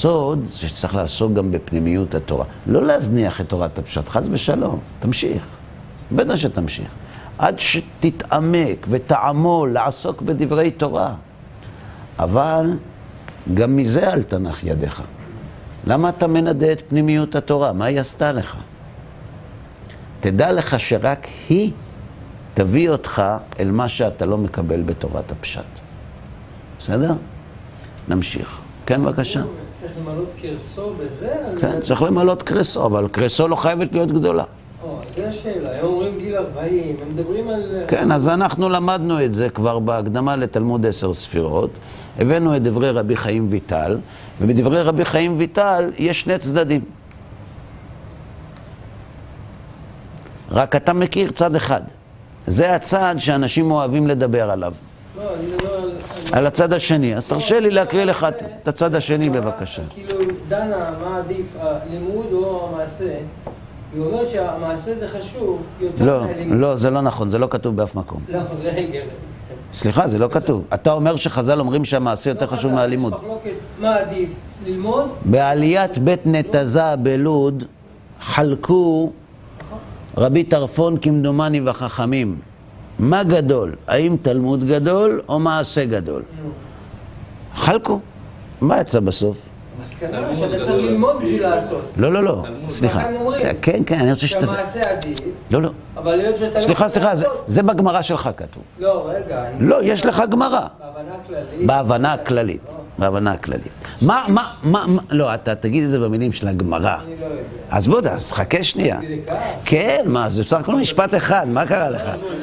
[0.01, 2.45] סוד זה שצריך לעסוק גם בפנימיות התורה.
[2.67, 5.43] לא להזניח את תורת הפשט, חס ושלום, תמשיך.
[6.13, 6.89] בטח שתמשיך.
[7.39, 11.15] עד שתתעמק ותעמול לעסוק בדברי תורה.
[12.19, 12.77] אבל
[13.55, 15.03] גם מזה אל תנח ידיך.
[15.87, 17.73] למה אתה מנדה את פנימיות התורה?
[17.73, 18.57] מה היא עשתה לך?
[20.21, 21.71] תדע לך שרק היא
[22.55, 23.23] תביא אותך
[23.61, 25.81] אל מה שאתה לא מקבל בתורת הפשט.
[26.79, 27.13] בסדר?
[28.09, 28.61] נמשיך.
[28.87, 29.43] כן, בבקשה.
[30.01, 31.35] למלות קרסו בזה?
[31.61, 34.45] כן, צריך למלות קרסו, אבל קרסו לא חייבת להיות גדולה.
[35.17, 35.79] זו השאלה.
[35.79, 37.83] הם אומרים גיל 40, הם מדברים על...
[37.89, 41.71] כן, אז אנחנו למדנו את זה כבר בהקדמה לתלמוד עשר ספירות.
[42.19, 43.99] הבאנו את דברי רבי חיים ויטל,
[44.41, 46.81] ובדברי רבי חיים ויטל יש שני צדדים.
[50.51, 51.83] רק אתה מכיר צד אחד.
[52.47, 54.73] זה הצד שאנשים אוהבים לדבר עליו.
[55.17, 55.70] לא, אני מדבר
[56.33, 56.47] על...
[56.47, 57.17] הצד השני.
[57.17, 58.27] אז תרשה לי להקריא לך
[58.63, 59.83] את- הצד השני בבקשה.
[59.91, 63.17] כאילו, דנה, מה עדיף, הלימוד או המעשה?
[63.95, 66.21] היא אומרת שהמעשה זה חשוב יותר לא.
[66.57, 68.21] לא, זה לא נכון, זה לא כתוב באף מקום.
[68.29, 68.99] לא, רגע.
[69.73, 70.65] סליחה, זה לא כתוב.
[70.75, 73.15] אתה אומר שחז"ל אומרים שהמעשה יותר חשוב מהלימוד.
[73.81, 74.31] מה עדיף,
[74.67, 75.05] ללמוד?
[75.25, 77.65] בעליית בית נתזה בלוד
[78.21, 79.13] חלקו
[80.17, 82.39] רבי טרפון כמדומני וחכמים.
[83.01, 83.75] מה גדול?
[83.87, 86.23] האם תלמוד גדול או מעשה גדול?
[86.43, 86.51] נו.
[87.55, 88.01] חלקו.
[88.61, 89.50] מה יצא בסוף?
[89.99, 90.65] תלמוד שאתה.
[90.65, 91.83] צריך ללמוד בשביל לעשות.
[91.97, 92.43] לא, לא, לא.
[92.69, 93.03] סליחה.
[93.63, 94.41] כן, כן, אני רוצה שת...
[94.41, 95.19] שהמעשה עדיף,
[95.51, 95.71] לא, לא.
[95.97, 96.65] אבל היות שאתה לא...
[96.65, 97.13] סליחה, סליחה,
[97.47, 98.63] זה- בגמרא שלך כתוב.
[98.79, 99.45] לא, רגע.
[99.61, 100.61] לא, יש לך גמרא.
[100.81, 101.67] בהבנה הכללית.
[101.67, 102.61] בהבנה הכללית.
[102.69, 103.73] לא, בהבנה הכללית.
[104.03, 106.95] מה, מה, מה, לא, אתה תגיד את זה במילים של הגמרא.
[107.07, 107.43] אני לא יודע.
[107.71, 108.99] אז בוא, אז חכה שנייה.
[109.65, 112.03] כן, מה, זה בסך הכל משפט אחד, מה קרה לך?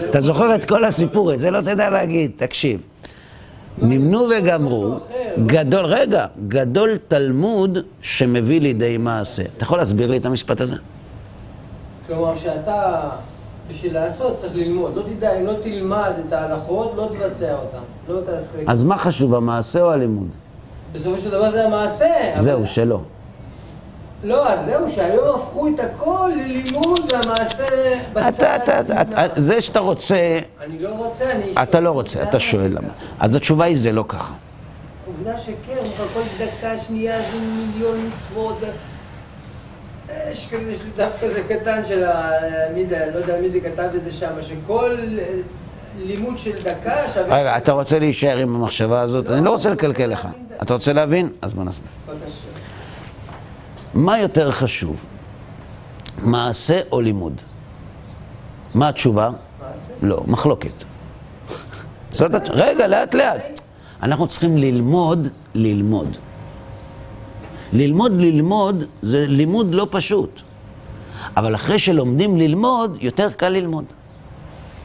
[0.10, 2.82] אתה זוכר את כל הסיפור, את זה לא תדע להגיד, תקשיב.
[3.82, 4.96] נמנו וגמרו,
[5.46, 9.44] גדול, רגע, גדול תלמוד שמביא לידי מעשה.
[9.58, 10.76] אתה יכול להסביר לי את המשפט הזה?
[12.08, 13.10] כלומר, שאתה,
[13.70, 14.96] בשביל לעשות, צריך ללמוד.
[14.96, 17.78] לא תדע, אם לא תלמד את ההלכות, לא תבצע אותן.
[18.14, 18.58] לא תעשה...
[18.68, 20.28] אז מה חשוב, המעשה או הלימוד?
[20.94, 22.34] בסופו של דבר זה המעשה.
[22.34, 23.00] אבל- זהו, שלא.
[24.24, 27.64] לא, אז זהו, שהיום הפכו את הכל ללימוד והמעשה
[28.14, 28.60] בצד.
[28.64, 31.54] אתה, אתה, אתה, זה שאתה רוצה, אני לא רוצה, אני...
[31.64, 32.90] אתה לא רוצה, אתה שואל למה.
[33.20, 34.34] אז התשובה היא זה לא ככה.
[35.08, 38.58] עובדה שכן, אבל כל דקה שנייה זה מיליון מצוות.
[40.32, 42.32] יש כזה, יש לי דף כזה קטן של ה...
[42.74, 45.26] מי זה, אני לא יודע מי זה כתב את זה שם, שכל אה,
[45.98, 47.40] לימוד של דקה שווה...
[47.40, 49.32] רגע, אתה רוצה להישאר עם המחשבה הזאת?
[49.32, 50.28] אני לא רוצה לקלקל לך.
[50.62, 51.30] אתה רוצה להבין?
[51.42, 51.90] אז בוא נסביר.
[53.98, 55.06] מה יותר חשוב,
[56.22, 57.42] מעשה או לימוד?
[58.76, 59.30] מה התשובה?
[59.30, 59.94] מעשה.
[60.02, 60.84] לא, מחלוקת.
[62.12, 62.50] זאת הת...
[62.50, 63.60] רגע, לאט לאט.
[64.04, 66.18] אנחנו צריכים ללמוד, ללמוד.
[67.74, 70.40] ללמוד, ללמוד, זה לימוד לא פשוט.
[71.38, 73.86] אבל אחרי שלומדים ללמוד, יותר קל ללמוד.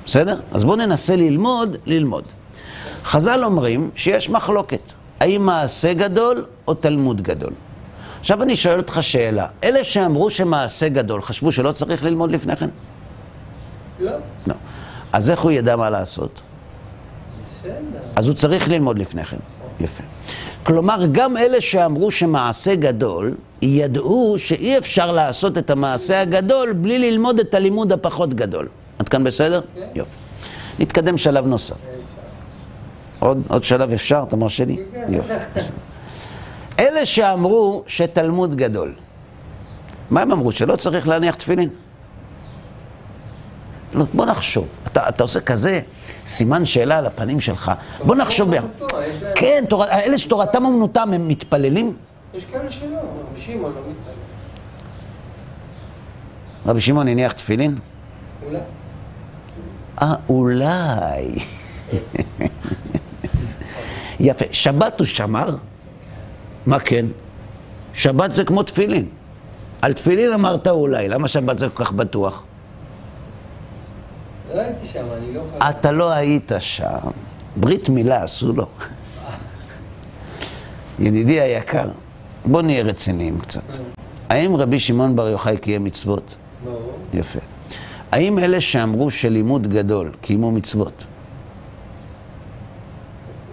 [0.07, 0.41] בסדר?
[0.53, 2.25] אז בואו ננסה ללמוד, ללמוד.
[3.05, 4.93] חז"ל אומרים שיש מחלוקת.
[5.21, 7.53] האם מעשה גדול או תלמוד גדול?
[8.23, 9.47] עכשיו אני שואל אותך שאלה.
[9.65, 12.69] אלה שאמרו שמעשה גדול, חשבו שלא צריך ללמוד לפני כן?
[14.01, 14.13] לא,
[14.47, 14.55] לא.
[15.13, 16.41] אז איך הוא ידע מה לעשות?
[17.47, 17.71] בסדר.
[18.17, 19.37] אז הוא צריך ללמוד לפני כן.
[19.81, 20.03] יפה.
[20.63, 27.39] כלומר, גם אלה שאמרו שמעשה גדול, ידעו שאי אפשר לעשות את המעשה הגדול בלי ללמוד
[27.39, 28.69] את הלימוד הפחות גדול.
[28.99, 29.61] עד כאן בסדר?
[29.75, 29.81] כן.
[29.95, 30.17] יופי.
[30.79, 31.77] נתקדם שלב נוסף.
[33.21, 34.25] עוד, עוד שלב אפשר?
[34.29, 34.77] אתה מרשה לי?
[34.93, 35.15] כן.
[35.15, 35.35] יופי.
[36.79, 38.95] אלה שאמרו שתלמוד גדול,
[40.11, 40.53] מה הם אמרו?
[40.53, 41.69] שלא צריך להניח תפילין?
[43.95, 44.69] לא, בוא נחשוב.
[44.87, 45.81] אתה, אתה עושה כזה
[46.27, 47.73] סימן שאלה על הפנים שלך.
[48.05, 48.67] בוא נחשוב ביחד.
[49.35, 49.85] כן, תור...
[49.85, 51.97] אלה שתורתם אומנותם, הם מתפללים?
[52.35, 54.15] יש כאלה שלא, רבי שמעון לא מתפלל.
[56.67, 57.79] רבי שמעון הניח תפילין?
[58.47, 58.59] אולי.
[60.03, 61.35] אה, אולי.
[64.21, 64.45] יפה.
[64.53, 65.57] שבת הוא שמר?
[66.67, 67.07] מה כן?
[67.95, 69.09] שבת זה כמו תפילין.
[69.83, 72.45] על תפילין אמרת אולי, למה שבת זה כל כך בטוח?
[74.55, 75.63] לא הייתי שם, אני לא חייב.
[75.63, 77.11] אתה לא היית שם.
[77.57, 78.67] ברית מילה עשו לו.
[80.99, 81.89] ידידי היקר,
[82.45, 83.77] בוא נהיה רציניים קצת.
[84.29, 86.37] האם רבי שמעון בר יוחאי קיים מצוות?
[86.65, 86.93] ברור.
[87.15, 87.39] יפה.
[88.13, 91.05] האם אלה שאמרו שלימוד גדול קיימו מצוות?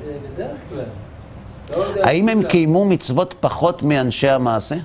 [0.06, 0.86] אה, בדרך כלל.
[2.04, 2.44] האם הם.
[2.44, 4.76] קיימו מצוות פחות מאנשי המעשה?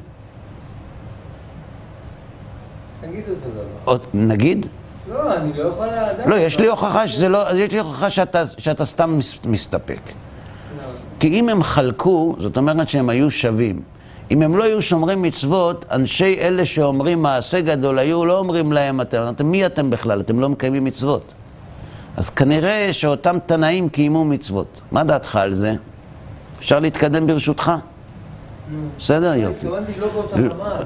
[3.00, 3.64] תגיד אותו דבר.
[3.86, 4.66] או, נגיד?
[5.08, 6.26] לא, אני לא יכול לדעת.
[6.26, 10.00] לא, יש לי הוכחה שזה לא, יש לי הוכחה שאתה, שאתה סתם מס- מסתפק.
[10.06, 10.82] לא.
[11.20, 13.82] כי אם הם חלקו, זאת אומרת שהם היו שווים.
[14.30, 19.00] אם הם לא היו שומרים מצוות, אנשי אלה שאומרים מעשה גדול היו, לא אומרים להם
[19.00, 20.20] אתם, אתם מי אתם בכלל?
[20.20, 21.32] אתם לא מקיימים מצוות.
[22.16, 24.80] אז כנראה שאותם תנאים קיימו מצוות.
[24.92, 25.74] מה דעתך על זה?
[26.58, 27.72] אפשר להתקדם ברשותך?
[28.98, 29.34] בסדר?
[29.34, 29.66] יופי.
[29.66, 29.78] לא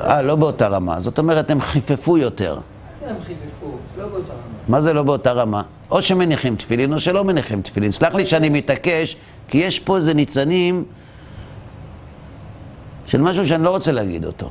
[0.00, 1.00] אה, לא באותה רמה.
[1.00, 2.58] זאת אומרת, הם חיפפו יותר.
[3.06, 3.66] הם חיפפו,
[3.98, 4.42] לא באותה רמה.
[4.68, 5.62] מה זה לא באותה רמה?
[5.90, 7.90] או שמניחים תפילין או שלא מניחים תפילין.
[7.90, 9.16] סלח לי שאני מתעקש,
[9.48, 10.84] כי יש פה איזה ניצנים
[13.06, 14.50] של משהו שאני לא רוצה להגיד אותו.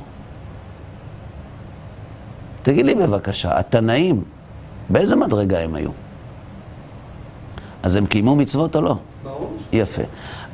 [2.62, 4.24] תגיד לי בבקשה, התנאים,
[4.88, 5.90] באיזה מדרגה הם היו?
[7.82, 8.96] אז הם קיימו מצוות או לא?
[9.22, 9.56] ברור.
[9.72, 10.02] יפה.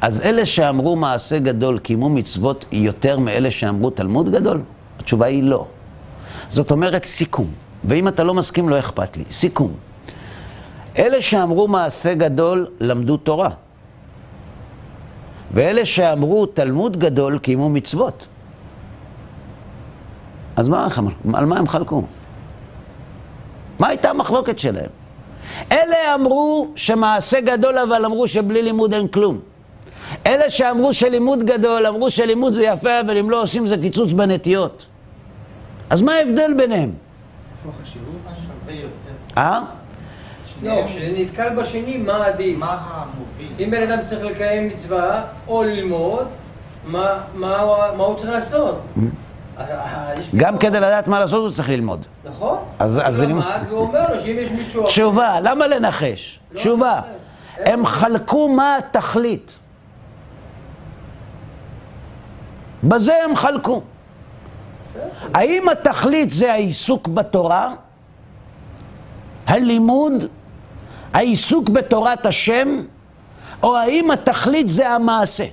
[0.05, 4.61] אז אלה שאמרו מעשה גדול קיימו מצוות יותר מאלה שאמרו תלמוד גדול?
[4.99, 5.67] התשובה היא לא.
[6.51, 7.47] זאת אומרת סיכום.
[7.85, 9.25] ואם אתה לא מסכים, לא אכפת לי.
[9.31, 9.73] סיכום.
[10.99, 13.51] אלה שאמרו מעשה גדול למדו תורה.
[15.51, 18.27] ואלה שאמרו תלמוד גדול קיימו מצוות.
[20.57, 20.89] אז מה,
[21.35, 22.03] על מה הם חלקו?
[23.79, 24.91] מה הייתה המחלוקת שלהם?
[25.73, 29.54] אלה אמרו שמעשה גדול, אבל אמרו שבלי לימוד אין כלום.
[30.27, 34.87] אלה שאמרו שלימוד גדול, אמרו שלימוד זה יפה, אבל אם לא עושים זה קיצוץ בנטיות.
[35.91, 36.93] אז מה ההבדל ביניהם?
[37.59, 38.07] איפה החשיבות?
[38.37, 39.39] שווה יותר.
[39.39, 39.61] אה?
[40.63, 42.59] לא, כשזה נתקל בשני, מה עדיף?
[42.59, 43.65] מה המוביל?
[43.67, 46.27] אם בן אדם צריך לקיים מצווה או ללמוד,
[46.87, 48.81] מה, מה, הוא- מה הוא צריך לעשות?
[50.19, 50.59] יש גם.
[50.59, 52.05] כדי לדעת מה לעשות הוא צריך ללמוד.
[52.25, 52.59] נכון?
[52.79, 54.83] אז- אז זה- הוא למד ואומר לו שאם יש מישהו...
[54.83, 56.39] אחר- תשובה, למה לנחש?
[56.53, 57.01] לא, תשובה.
[57.61, 57.65] לא.
[57.71, 59.59] הם חלקו מה התכלית.
[62.85, 63.83] בזה הם חלקו.
[65.35, 67.75] האם התכלית זה העיסוק בתורה,
[69.47, 70.13] הלימוד,
[71.13, 72.83] העיסוק בתורת השם,
[73.63, 75.45] או האם התכלית זה המעשה?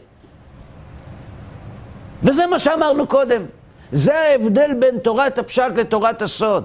[2.23, 3.41] וזה מה שאמרנו קודם.
[3.91, 6.63] זה ההבדל בין תורת הפשט לתורת הסוד.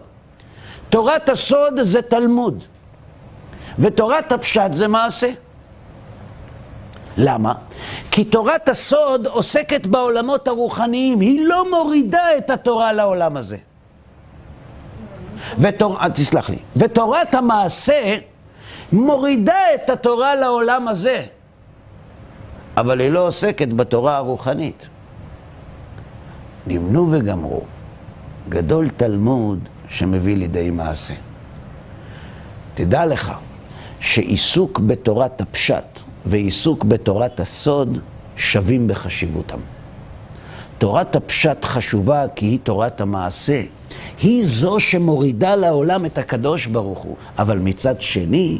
[0.88, 2.64] תורת הסוד זה תלמוד,
[3.78, 5.30] ותורת הפשט זה מעשה.
[7.16, 7.54] למה?
[8.10, 13.56] כי תורת הסוד עוסקת בעולמות הרוחניים, היא לא מורידה את התורה לעולם הזה.
[15.58, 16.00] ותור...
[16.00, 16.58] אה, תסלח לי.
[16.76, 18.18] ותורת המעשה
[18.92, 21.22] מורידה את התורה לעולם הזה,
[22.76, 24.86] אבל היא לא עוסקת בתורה הרוחנית.
[26.66, 27.62] נמנו וגמרו.
[28.48, 29.58] גדול תלמוד
[29.88, 31.14] שמביא לידי מעשה.
[32.74, 33.32] תדע לך
[34.00, 37.98] שעיסוק בתורת הפשט ועיסוק בתורת הסוד
[38.36, 39.58] שווים בחשיבותם.
[40.78, 43.62] תורת הפשט חשובה כי היא תורת המעשה.
[44.22, 47.16] היא זו שמורידה לעולם את הקדוש ברוך הוא.
[47.38, 48.58] אבל מצד שני,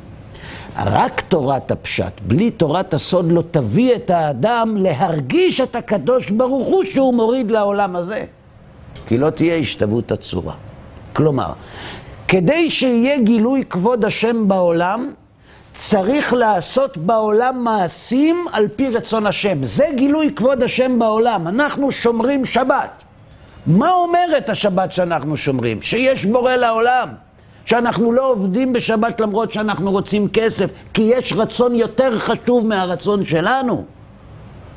[0.76, 6.84] רק תורת הפשט, בלי תורת הסוד, לא תביא את האדם להרגיש את הקדוש ברוך הוא
[6.84, 8.24] שהוא מוריד לעולם הזה.
[9.08, 10.54] כי לא תהיה השתוות הצורה.
[11.12, 11.52] כלומר,
[12.28, 15.10] כדי שיהיה גילוי כבוד השם בעולם,
[15.76, 19.64] צריך לעשות בעולם מעשים על פי רצון השם.
[19.64, 21.48] זה גילוי כבוד השם בעולם.
[21.48, 23.02] אנחנו שומרים שבת.
[23.66, 25.82] מה אומרת השבת שאנחנו שומרים?
[25.82, 27.08] שיש בורא לעולם.
[27.64, 33.84] שאנחנו לא עובדים בשבת למרות שאנחנו רוצים כסף, כי יש רצון יותר חשוב מהרצון שלנו.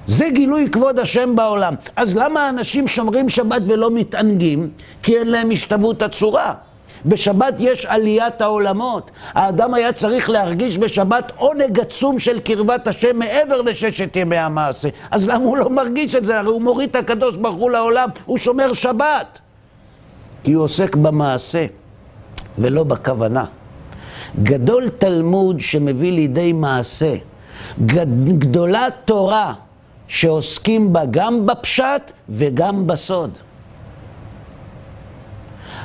[0.08, 1.74] זה גילוי כבוד השם בעולם.
[1.96, 4.70] אז למה אנשים שומרים שבת ולא מתענגים?
[5.04, 6.54] כי אין להם השתוות הצורה.
[7.06, 9.12] בשבת יש עליית העולמות.
[9.34, 14.90] האדם היה צריך להרגיש בשבת עונג עצום של קרבת השם מעבר לששת ימי המעשה.
[15.12, 16.40] אז למה הוא לא מרגיש את זה?
[16.40, 19.40] הרי הוא מוריד את הקדוש ברוך הוא לעולם, הוא שומר שבת.
[20.44, 21.66] כי הוא עוסק במעשה
[22.58, 23.46] ולא בכוונה.
[24.44, 27.16] גדול תלמוד שמביא לידי מעשה.
[27.86, 29.54] גד- גדולה תורה
[30.08, 33.32] שעוסקים בה גם בפשט וגם בסוד.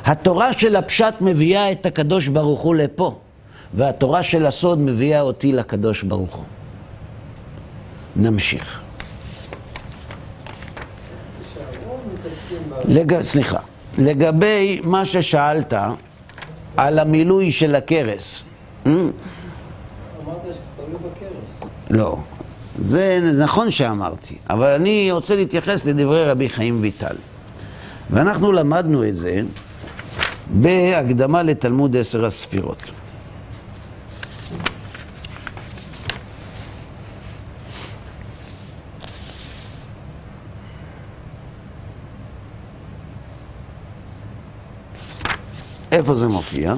[0.05, 3.18] התורה של הפשט מביאה את הקדוש ברוך הוא לפה,
[3.74, 6.44] והתורה של הסוד מביאה אותי לקדוש ברוך הוא.
[8.16, 8.80] נמשיך.
[12.84, 13.22] לג...
[13.22, 13.59] סליחה,
[13.98, 15.74] לגבי מה ששאלת
[16.76, 18.42] על המילוי של הכרס.
[18.86, 18.96] אמרת
[20.52, 21.70] שתלוי בכרס.
[21.90, 22.16] לא.
[22.78, 27.16] זה נכון שאמרתי, אבל אני רוצה להתייחס לדברי רבי חיים ויטל.
[28.11, 29.42] ואנחנו למדנו את זה
[30.51, 32.90] בהקדמה לתלמוד עשר הספירות.
[45.92, 46.74] איפה זה מופיע?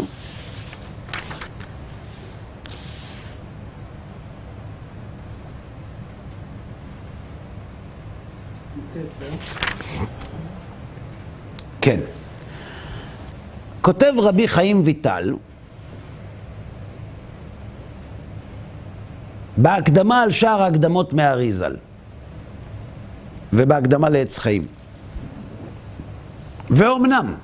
[11.81, 12.01] כן.
[13.87, 15.35] כותב רבי חיים ויטל,
[19.57, 21.77] בהקדמה על שער ההקדמות מהאריזל,
[23.53, 24.67] ובהקדמה לעץ חיים.
[26.71, 27.35] ואומנם,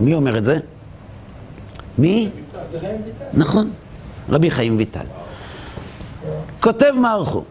[0.00, 0.58] מי אומר את זה?
[1.98, 2.30] מי?
[3.32, 3.70] נכון,
[4.28, 5.06] רבי חיים ויטל.
[6.60, 7.44] כותב מערכו,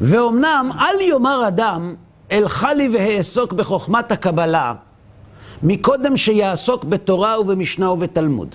[0.00, 1.94] ואומנם אל יאמר אדם,
[2.32, 4.74] אלכה לי ואעסוק בחוכמת הקבלה,
[5.62, 8.54] מקודם שיעסוק בתורה ובמשנה ובתלמוד.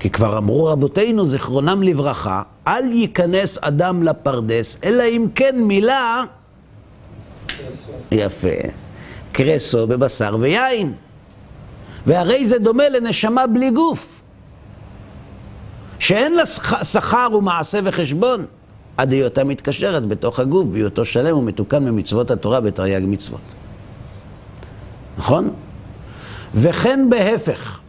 [0.00, 6.22] כי כבר אמרו רבותינו, זיכרונם לברכה, אל ייכנס אדם לפרדס, אלא אם כן מילה...
[8.10, 8.48] יפה.
[9.32, 10.92] קרסו בבשר ויין.
[12.06, 14.06] והרי זה דומה לנשמה בלי גוף,
[15.98, 18.46] שאין לה שכ- שכר ומעשה וחשבון,
[18.96, 23.54] עד היותה מתקשרת בתוך הגוף, בהיותו שלם ומתוקן במצוות התורה בתרי"ג מצוות.
[25.18, 25.50] נכון?
[26.54, 27.80] וכן בהפך,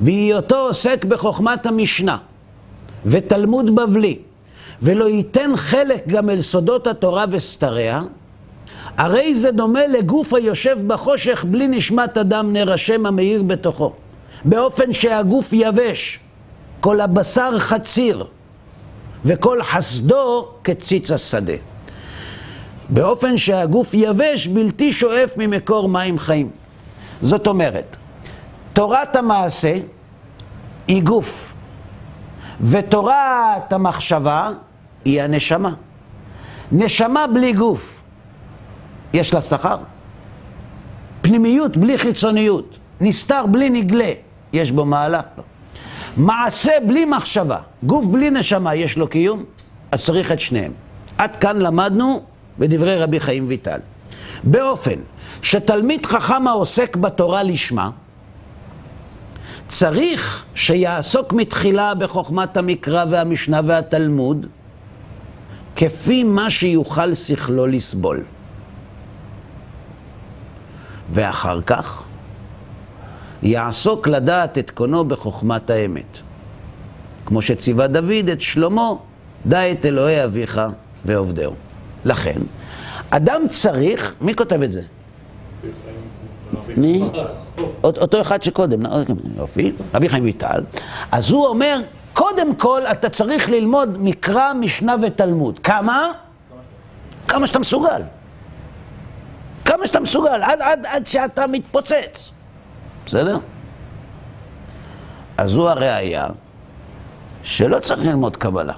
[0.00, 2.16] בהיותו עוסק בחוכמת המשנה
[3.04, 4.18] ותלמוד בבלי,
[4.82, 8.02] ולא ייתן חלק גם אל סודות התורה וסתריה,
[8.96, 13.92] הרי זה דומה לגוף היושב בחושך בלי נשמת אדם נר השם המאיר בתוכו,
[14.44, 16.20] באופן שהגוף יבש,
[16.80, 18.24] כל הבשר חציר,
[19.24, 21.52] וכל חסדו כציץ השדה.
[22.88, 26.50] באופן שהגוף יבש בלתי שואף ממקור מים חיים.
[27.22, 27.96] זאת אומרת,
[28.72, 29.74] תורת המעשה
[30.88, 31.54] היא גוף,
[32.60, 34.50] ותורת המחשבה
[35.04, 35.74] היא הנשמה.
[36.72, 38.02] נשמה בלי גוף,
[39.12, 39.76] יש לה שכר.
[41.20, 44.12] פנימיות בלי חיצוניות, נסתר בלי נגלה,
[44.52, 45.20] יש בו מעלה.
[45.38, 45.42] לא.
[46.18, 49.44] מעשה בלי מחשבה, גוף בלי נשמה, יש לו קיום?
[49.92, 50.72] אז צריך את שניהם.
[51.18, 52.22] עד כאן למדנו
[52.58, 53.80] בדברי רבי חיים ויטל.
[54.44, 54.98] באופן
[55.42, 57.90] שתלמיד חכם העוסק בתורה לשמה,
[59.68, 64.46] צריך שיעסוק מתחילה בחוכמת המקרא והמשנה והתלמוד,
[65.76, 68.24] כפי מה שיוכל שכלו לסבול.
[71.10, 72.02] ואחר כך
[73.42, 76.18] יעסוק לדעת את קונו בחוכמת האמת.
[77.26, 78.90] כמו שציווה דוד את שלמה,
[79.46, 80.60] דע את אלוהי אביך
[81.04, 81.52] ועובדהו.
[82.04, 82.40] לכן,
[83.10, 84.82] אדם צריך, מי כותב את זה?
[86.76, 87.02] מי?
[87.84, 88.80] אות- אותו אחד שקודם,
[89.36, 90.62] יופי, רבי חיים ויטל.
[91.12, 91.80] אז הוא אומר,
[92.12, 95.58] קודם כל אתה צריך ללמוד מקרא, משנה ותלמוד.
[95.58, 96.10] כמה?
[97.28, 98.02] כמה שאתה מסוגל.
[99.64, 102.30] כמה שאתה מסוגל, עד, עד, עד שאתה מתפוצץ.
[103.08, 103.38] בסדר?
[105.36, 106.26] אז זו הראייה
[107.42, 108.74] שלא צריך ללמוד קבלה,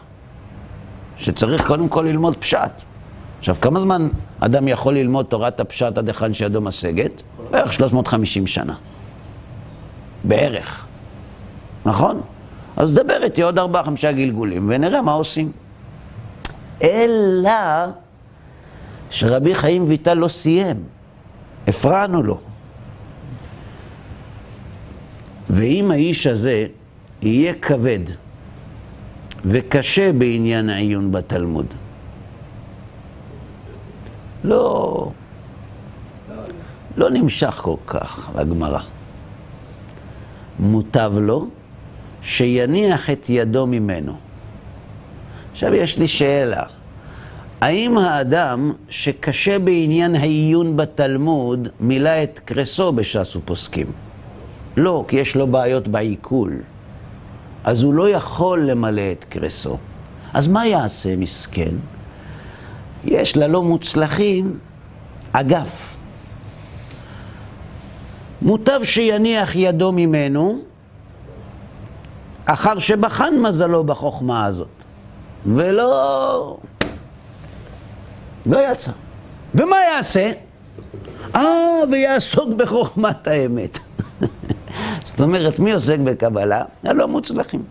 [1.16, 2.70] שצריך קודם כל ללמוד פשט.
[3.38, 4.08] עכשיו, כמה זמן
[4.40, 7.22] אדם יכול ללמוד תורת הפשט עד היכן שידו משגת?
[7.50, 8.74] בערך 350 שנה.
[10.24, 10.86] בערך.
[11.84, 12.20] נכון?
[12.76, 15.52] אז דבר איתי עוד ארבעה, חמישה גלגולים, ונראה מה עושים.
[16.82, 17.50] אלא
[19.10, 20.76] שרבי חיים ויטל לא סיים,
[21.68, 22.38] הפרענו לו.
[25.50, 26.66] ואם האיש הזה
[27.22, 27.98] יהיה כבד
[29.44, 31.66] וקשה בעניין העיון בתלמוד,
[34.44, 35.10] לא,
[36.96, 38.80] לא נמשך כל כך לגמרא.
[40.58, 41.48] מוטב לו
[42.22, 44.16] שיניח את ידו ממנו.
[45.52, 46.62] עכשיו יש לי שאלה.
[47.60, 54.09] האם האדם שקשה בעניין העיון בתלמוד מילא את קרסו בש"ס ופוסקים?
[54.76, 56.62] לא, כי יש לו בעיות בעיכול.
[57.64, 59.76] אז הוא לא יכול למלא את קרסו.
[60.34, 61.74] אז מה יעשה מסכן?
[63.04, 64.58] יש ללא מוצלחים
[65.32, 65.96] אגף.
[68.42, 70.58] מוטב שיניח ידו ממנו,
[72.46, 74.68] אחר שבחן מזלו בחוכמה הזאת.
[75.46, 76.56] ולא...
[78.46, 78.92] לא יצא.
[79.54, 80.30] ומה יעשה?
[81.34, 81.42] אה,
[81.90, 83.78] ויעסוק בחוכמת האמת.
[85.04, 86.62] זאת אומרת, מי עוסק בקבלה?
[86.84, 87.62] הלא מוצלחים.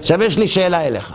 [0.00, 1.14] עכשיו יש לי שאלה אליך.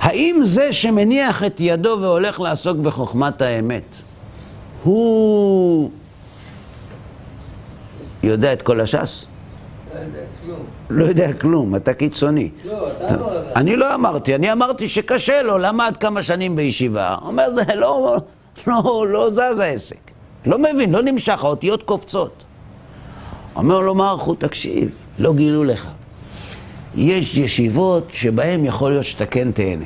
[0.00, 3.96] האם זה שמניח את ידו והולך לעסוק בחוכמת האמת,
[4.82, 5.90] הוא
[8.22, 9.26] יודע את כל הש"ס?
[9.94, 10.60] לא יודע כלום.
[10.90, 12.50] לא יודע כלום, אתה קיצוני.
[12.64, 13.56] לא, אתה אמרת.
[13.56, 17.16] אני לא אמרתי, אני אמרתי שקשה לו, למד כמה שנים בישיבה.
[17.22, 18.16] אומר, זה לא,
[18.66, 20.15] לא, לא זז העסק.
[20.46, 22.44] לא מבין, לא נמשך, האותיות קופצות.
[23.56, 25.88] אומר לו מרחו, תקשיב, לא גילו לך.
[26.96, 29.84] יש ישיבות שבהן יכול להיות שאתה כן תהנה.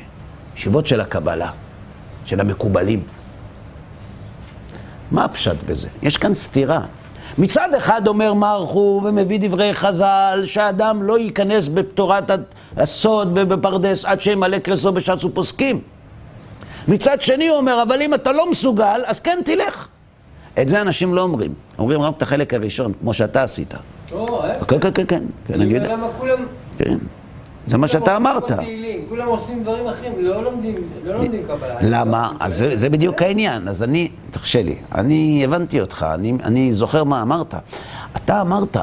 [0.57, 1.51] ישיבות של הקבלה,
[2.25, 3.03] של המקובלים.
[5.11, 5.89] מה הפשט בזה?
[6.03, 6.81] יש כאן סתירה.
[7.39, 12.31] מצד אחד אומר מרחו ומביא דברי חז"ל שאדם לא ייכנס בתורת
[12.77, 15.81] הסוד ובפרדס עד שימלא קרסו בש"ס ופוסקים.
[16.89, 19.89] מצד שני הוא אומר, אבל אם אתה לא מסוגל, אז כן תלך.
[20.59, 21.55] את זה אנשים לא אומרים.
[21.79, 23.75] אומרים רק את החלק הראשון, כמו שאתה עשית.
[24.13, 24.71] לא, ההפך.
[24.71, 25.93] כן, כן, כן, כן, כן, אני יודע.
[25.93, 26.39] למה כולם...
[26.79, 26.99] כן.
[27.67, 28.53] זה מה שאתה אמרת.
[29.09, 30.75] כולם עושים דברים אחרים, לא לומדים,
[31.05, 31.75] לא לומדים קבלה.
[31.83, 32.33] למה?
[32.41, 33.69] אז זה, בדיוק העניין.
[33.69, 36.07] אז אני, תרשה לי, אני הבנתי אותך,
[36.43, 37.55] אני, זוכר מה אמרת.
[38.17, 38.77] אתה אמרת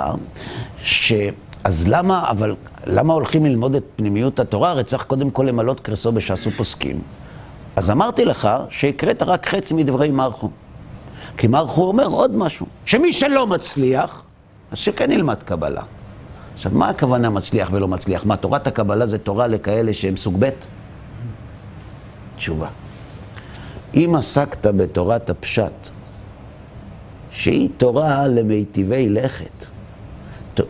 [0.82, 1.14] ש...
[1.64, 2.56] אז למה, אבל
[2.86, 4.72] למה הולכים ללמוד את פנימיות התורה?
[4.72, 7.02] הרי צריך קודם כל למלות קרסו בש"ס ופוסקים.
[7.76, 10.50] אז אמרתי לך שהקראת רק חצי מדברי מרחו.
[11.38, 14.24] כי מרחו אומר עוד משהו, שמי שלא מצליח,
[14.72, 15.84] אז שכן ילמד קבלה.
[16.54, 18.26] עכשיו, מה הכוונה מצליח ולא מצליח?
[18.26, 20.50] מה, תורת הקבלה זה תורה לכאלה שהם סוג ב'?
[22.38, 22.68] תשובה.
[23.94, 25.90] אם עסקת בתורת הפשט,
[27.32, 29.66] שהיא תורה למיטיבי לכת,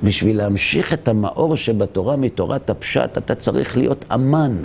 [0.03, 4.63] בשביל להמשיך את המאור שבתורה מתורת הפשט, אתה צריך להיות אמן.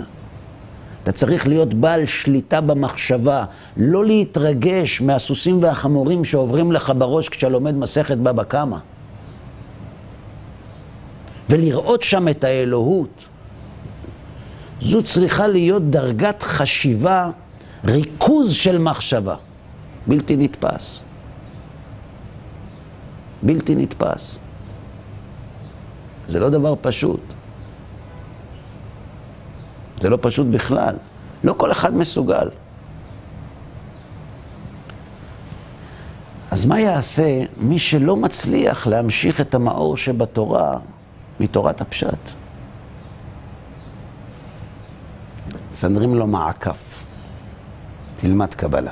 [1.03, 3.45] אתה צריך להיות בעל שליטה במחשבה,
[3.77, 8.77] לא להתרגש מהסוסים והחמורים שעוברים לך בראש כשאתה לומד מסכת בבא קמא.
[11.49, 13.27] ולראות שם את האלוהות.
[14.81, 17.29] זו צריכה להיות דרגת חשיבה,
[17.85, 19.35] ריכוז של מחשבה.
[20.07, 20.99] בלתי נתפס.
[23.43, 24.39] בלתי נתפס.
[26.27, 27.32] זה לא דבר פשוט.
[30.03, 30.95] זה לא פשוט בכלל.
[31.43, 32.49] לא כל אחד מסוגל.
[36.51, 40.77] אז מה יעשה מי שלא מצליח להמשיך את המאור שבתורה
[41.39, 42.29] מתורת הפשט?
[45.71, 47.05] סנדרים לו מעקף,
[48.17, 48.91] תלמד קבלה.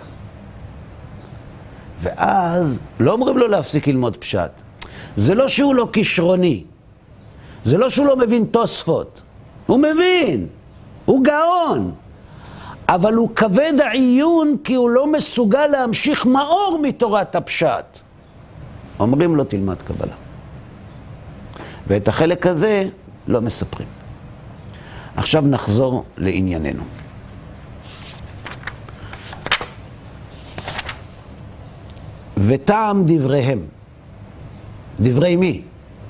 [2.02, 4.52] ואז לא אומרים לו להפסיק ללמוד פשט.
[5.16, 6.64] זה לא שהוא לא כישרוני,
[7.64, 9.22] זה לא שהוא לא מבין תוספות,
[9.68, 10.48] הוא מבין,
[11.06, 11.92] הוא גאון,
[12.90, 18.00] אבל הוא כבד העיון כי הוא לא מסוגל להמשיך מאור מתורת הפשט.
[19.00, 20.14] אומרים לו תלמד קבלה.
[21.88, 22.84] ואת החלק הזה
[23.28, 23.88] לא מספרים.
[25.16, 26.84] עכשיו נחזור לענייננו.
[32.38, 33.60] וטעם דבריהם.
[35.00, 35.62] דברי מי?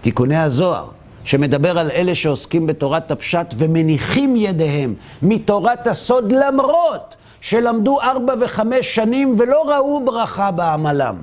[0.02, 0.89] תיקוני הזוהר,
[1.24, 9.36] שמדבר על אלה שעוסקים בתורת הפשט ומניחים ידיהם מתורת הסוד למרות שלמדו ארבע וחמש שנים
[9.38, 11.16] ולא ראו ברכה בעמלם.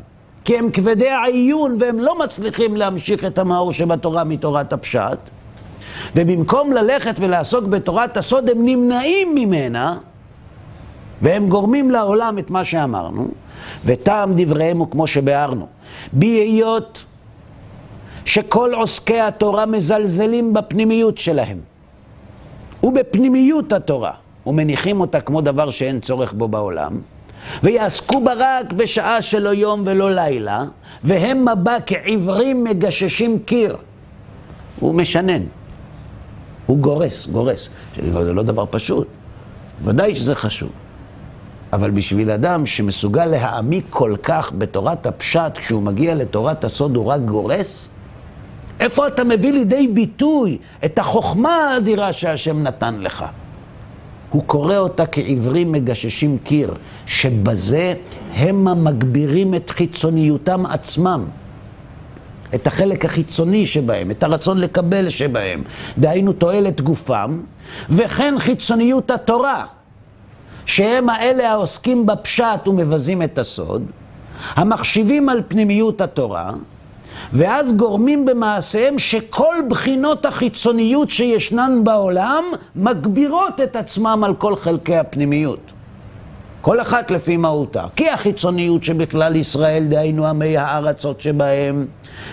[0.44, 5.18] כי הם כבדי העיון והם לא מצליחים להמשיך את המאור שבתורה מתורת הפשט.
[6.16, 9.96] ובמקום ללכת ולעסוק בתורת הסוד הם נמנעים ממנה
[11.22, 13.28] והם גורמים לעולם את מה שאמרנו,
[13.84, 15.66] וטעם דבריהם הוא כמו שביארנו.
[16.12, 17.04] בהיות
[18.28, 21.58] שכל עוסקי התורה מזלזלים בפנימיות שלהם.
[22.82, 24.12] ובפנימיות התורה.
[24.46, 26.98] ומניחים אותה כמו דבר שאין צורך בו בעולם.
[27.62, 30.64] ויעסקו בה רק בשעה שלא יום ולא לילה
[31.04, 33.76] והם מבע כעיוורים מגששים קיר.
[34.80, 35.42] הוא משנן,
[36.66, 37.68] הוא גורס, גורס.
[38.02, 39.06] זה לא דבר פשוט,
[39.84, 40.70] ודאי שזה חשוב.
[41.72, 47.20] אבל בשביל אדם שמסוגל להעמיק כל כך בתורת הפשט כשהוא מגיע לתורת הסוד הוא רק
[47.20, 47.88] גורס
[48.80, 53.24] איפה אתה מביא לידי ביטוי את החוכמה האדירה שהשם נתן לך?
[54.30, 56.74] הוא קורא אותה כעברים מגששים קיר,
[57.06, 57.94] שבזה
[58.34, 61.24] הם המגבירים את חיצוניותם עצמם.
[62.54, 65.62] את החלק החיצוני שבהם, את הרצון לקבל שבהם,
[65.98, 67.40] דהיינו תועלת גופם,
[67.90, 69.66] וכן חיצוניות התורה,
[70.66, 73.82] שהם האלה העוסקים בפשט ומבזים את הסוד,
[74.54, 76.52] המחשיבים על פנימיות התורה,
[77.32, 82.44] ואז גורמים במעשיהם שכל בחינות החיצוניות שישנן בעולם
[82.76, 85.60] מגבירות את עצמם על כל חלקי הפנימיות.
[86.60, 87.84] כל אחת לפי מהותה.
[87.96, 91.86] כי החיצוניות שבכלל ישראל, דהיינו עמי הארצות שבהם,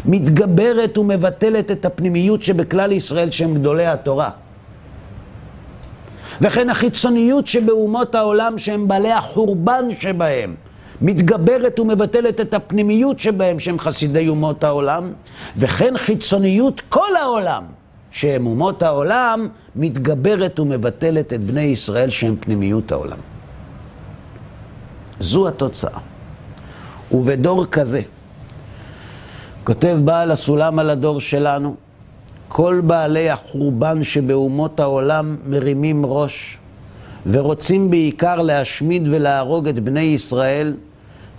[0.05, 4.29] מתגברת ומבטלת את הפנימיות שבכלל ישראל שהם גדולי התורה.
[6.41, 10.55] וכן החיצוניות שבאומות העולם שהם בעלי החורבן שבהם,
[11.01, 15.11] מתגברת ומבטלת את הפנימיות שבהם שהם חסידי אומות העולם,
[15.57, 17.63] וכן חיצוניות כל העולם,
[18.11, 23.17] שהם אומות העולם, מתגברת ומבטלת את בני ישראל שהם פנימיות העולם.
[25.19, 25.99] זו התוצאה.
[27.11, 28.01] ובדור כזה,
[29.63, 31.75] כותב בעל הסולם על הדור שלנו,
[32.47, 36.57] כל בעלי החורבן שבאומות העולם מרימים ראש
[37.25, 40.73] ורוצים בעיקר להשמיד ולהרוג את בני ישראל,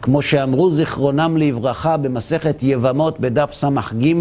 [0.06, 4.12] כמו שאמרו זיכרונם לברכה במסכת יבמות בדף ס"ג,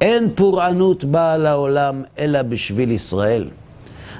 [0.00, 3.48] אין פורענות באה לעולם אלא בשביל ישראל.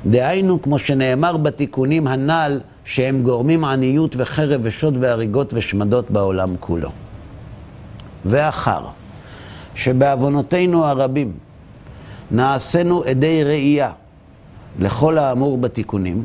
[0.07, 6.91] דהיינו, כמו שנאמר בתיקונים הנ"ל, שהם גורמים עניות וחרב ושוד והריגות ושמדות בעולם כולו.
[8.25, 8.85] ואחר
[9.75, 11.33] שבעוונותינו הרבים
[12.31, 13.91] נעשינו עדי ראייה
[14.79, 16.25] לכל האמור בתיקונים,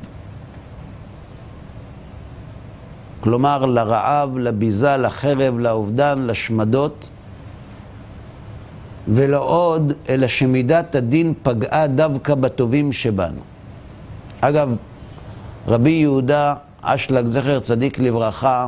[3.20, 7.10] כלומר לרעב, לביזה, לחרב, לאובדן, לשמדות,
[9.08, 13.42] ולא עוד, אלא שמידת הדין פגעה דווקא בטובים שבנו.
[14.42, 14.76] אגב,
[15.68, 18.68] רבי יהודה אשלג, זכר צדיק לברכה,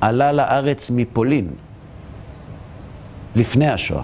[0.00, 1.48] עלה לארץ מפולין,
[3.36, 4.02] לפני השואה,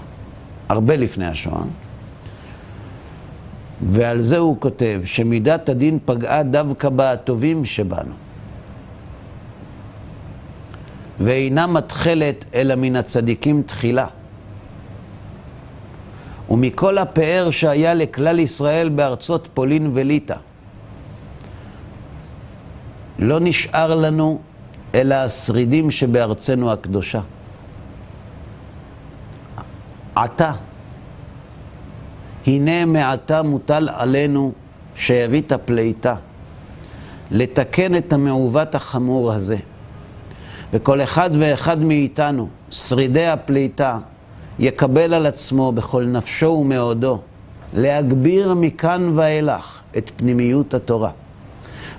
[0.69, 1.63] הרבה לפני השואה,
[3.89, 8.24] ועל זה הוא כותב, שמידת הדין פגעה דווקא בטובים שבנו.
[11.21, 14.07] ואינה מתחלת אלא מן הצדיקים תחילה.
[16.51, 20.37] ומכל הפאר שהיה לכלל ישראל בארצות פולין וליטא.
[23.19, 24.41] לא נשאר לנו
[24.95, 27.21] אלא השרידים שבארצנו הקדושה.
[30.15, 30.53] עתה,
[32.47, 34.53] הנה מעתה מוטל עלינו
[34.95, 36.15] שארית הפליטה,
[37.31, 39.57] לתקן את המעוות החמור הזה.
[40.75, 43.99] וכל אחד ואחד מאיתנו, שרידי הפליטה,
[44.59, 47.19] יקבל על עצמו בכל נפשו ומאודו
[47.75, 51.11] להגביר מכאן ואילך את פנימיות התורה,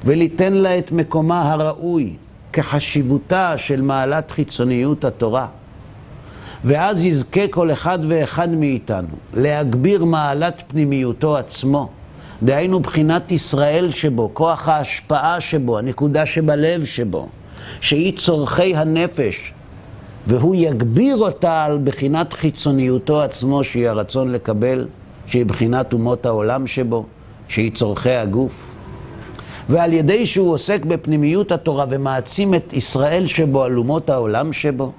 [0.06, 2.14] וליתן לה את מקומה הראוי
[2.54, 5.48] כחשיבותה של מעלת חיצוניות התורה.
[6.64, 11.90] ואז יזכה כל אחד ואחד מאיתנו להגביר מעלת פנימיותו עצמו,
[12.44, 17.28] דהיינו בחינת ישראל שבו, כוח ההשפעה שבו, הנקודה שבלב שבו,
[17.82, 19.54] שהיא צורכי הנפש,
[20.28, 24.88] והוא יגביר אותה על בחינת חיצוניותו עצמו, שהיא הרצון לקבל,
[25.28, 27.06] שהיא בחינת אומות העולם שבו,
[27.48, 28.76] שהיא צורכי הגוף.
[29.70, 34.92] ועל ידי שהוא עוסק בפנימיות התורה ומעצים את ישראל שבו על אומות העולם שבו,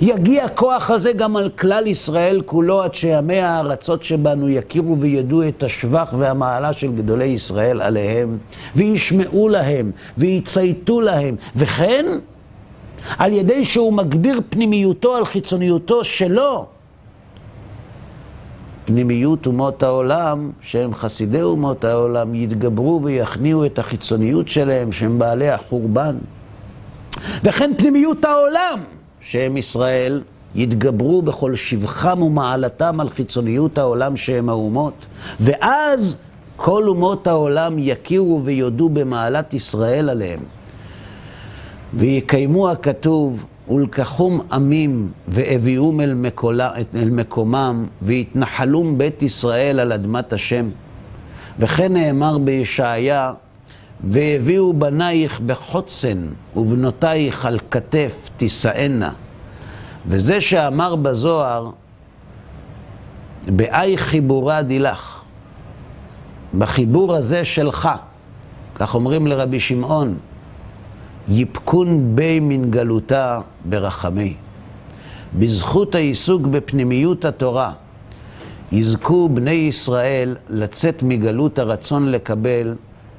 [0.00, 5.62] יגיע הכוח הזה גם על כלל ישראל כולו, עד שימי הארצות שבנו יכירו וידעו את
[5.62, 8.38] השבח והמעלה של גדולי ישראל עליהם,
[8.76, 12.06] וישמעו להם, ויצייתו להם, וכן
[13.18, 16.66] על ידי שהוא מגביר פנימיותו על חיצוניותו שלו.
[18.84, 26.16] פנימיות אומות העולם, שהם חסידי אומות העולם, יתגברו ויכניעו את החיצוניות שלהם, שהם בעלי החורבן.
[27.44, 28.78] וכן פנימיות העולם,
[29.20, 30.22] שהם ישראל,
[30.54, 35.06] יתגברו בכל שבחם ומעלתם על חיצוניות העולם שהם האומות.
[35.40, 36.16] ואז
[36.56, 40.40] כל אומות העולם יכירו ויודו במעלת ישראל עליהם.
[41.94, 50.68] ויקיימו הכתוב, ולקחום עמים והביאום אל, מקולה, אל מקומם, ויתנחלום בית ישראל על אדמת השם.
[51.58, 53.32] וכן נאמר בישעיה,
[54.04, 56.18] והביאו בנייך בחוצן,
[56.56, 59.12] ובנותייך על כתף תישאנה.
[60.06, 61.70] וזה שאמר בזוהר,
[63.46, 65.22] באי חיבורה דילך.
[66.58, 67.88] בחיבור הזה שלך,
[68.74, 70.14] כך אומרים לרבי שמעון,
[71.28, 74.34] יפקון בי מן גלותה ברחמי.
[75.38, 77.72] בזכות העיסוק בפנימיות התורה,
[78.72, 82.74] יזכו בני ישראל לצאת מגלות הרצון לקבל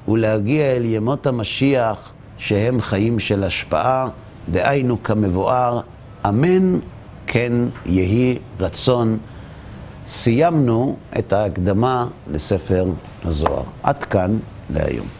[0.08, 4.08] ולהגיע אל ימות המשיח שהם חיים של השפעה,
[4.50, 5.80] דהיינו כמבואר,
[6.28, 6.78] אמן
[7.26, 7.52] כן
[7.86, 9.18] יהי רצון.
[10.06, 12.86] סיימנו את ההקדמה לספר
[13.24, 13.62] הזוהר.
[13.82, 14.36] עד כאן
[14.70, 15.19] להיום.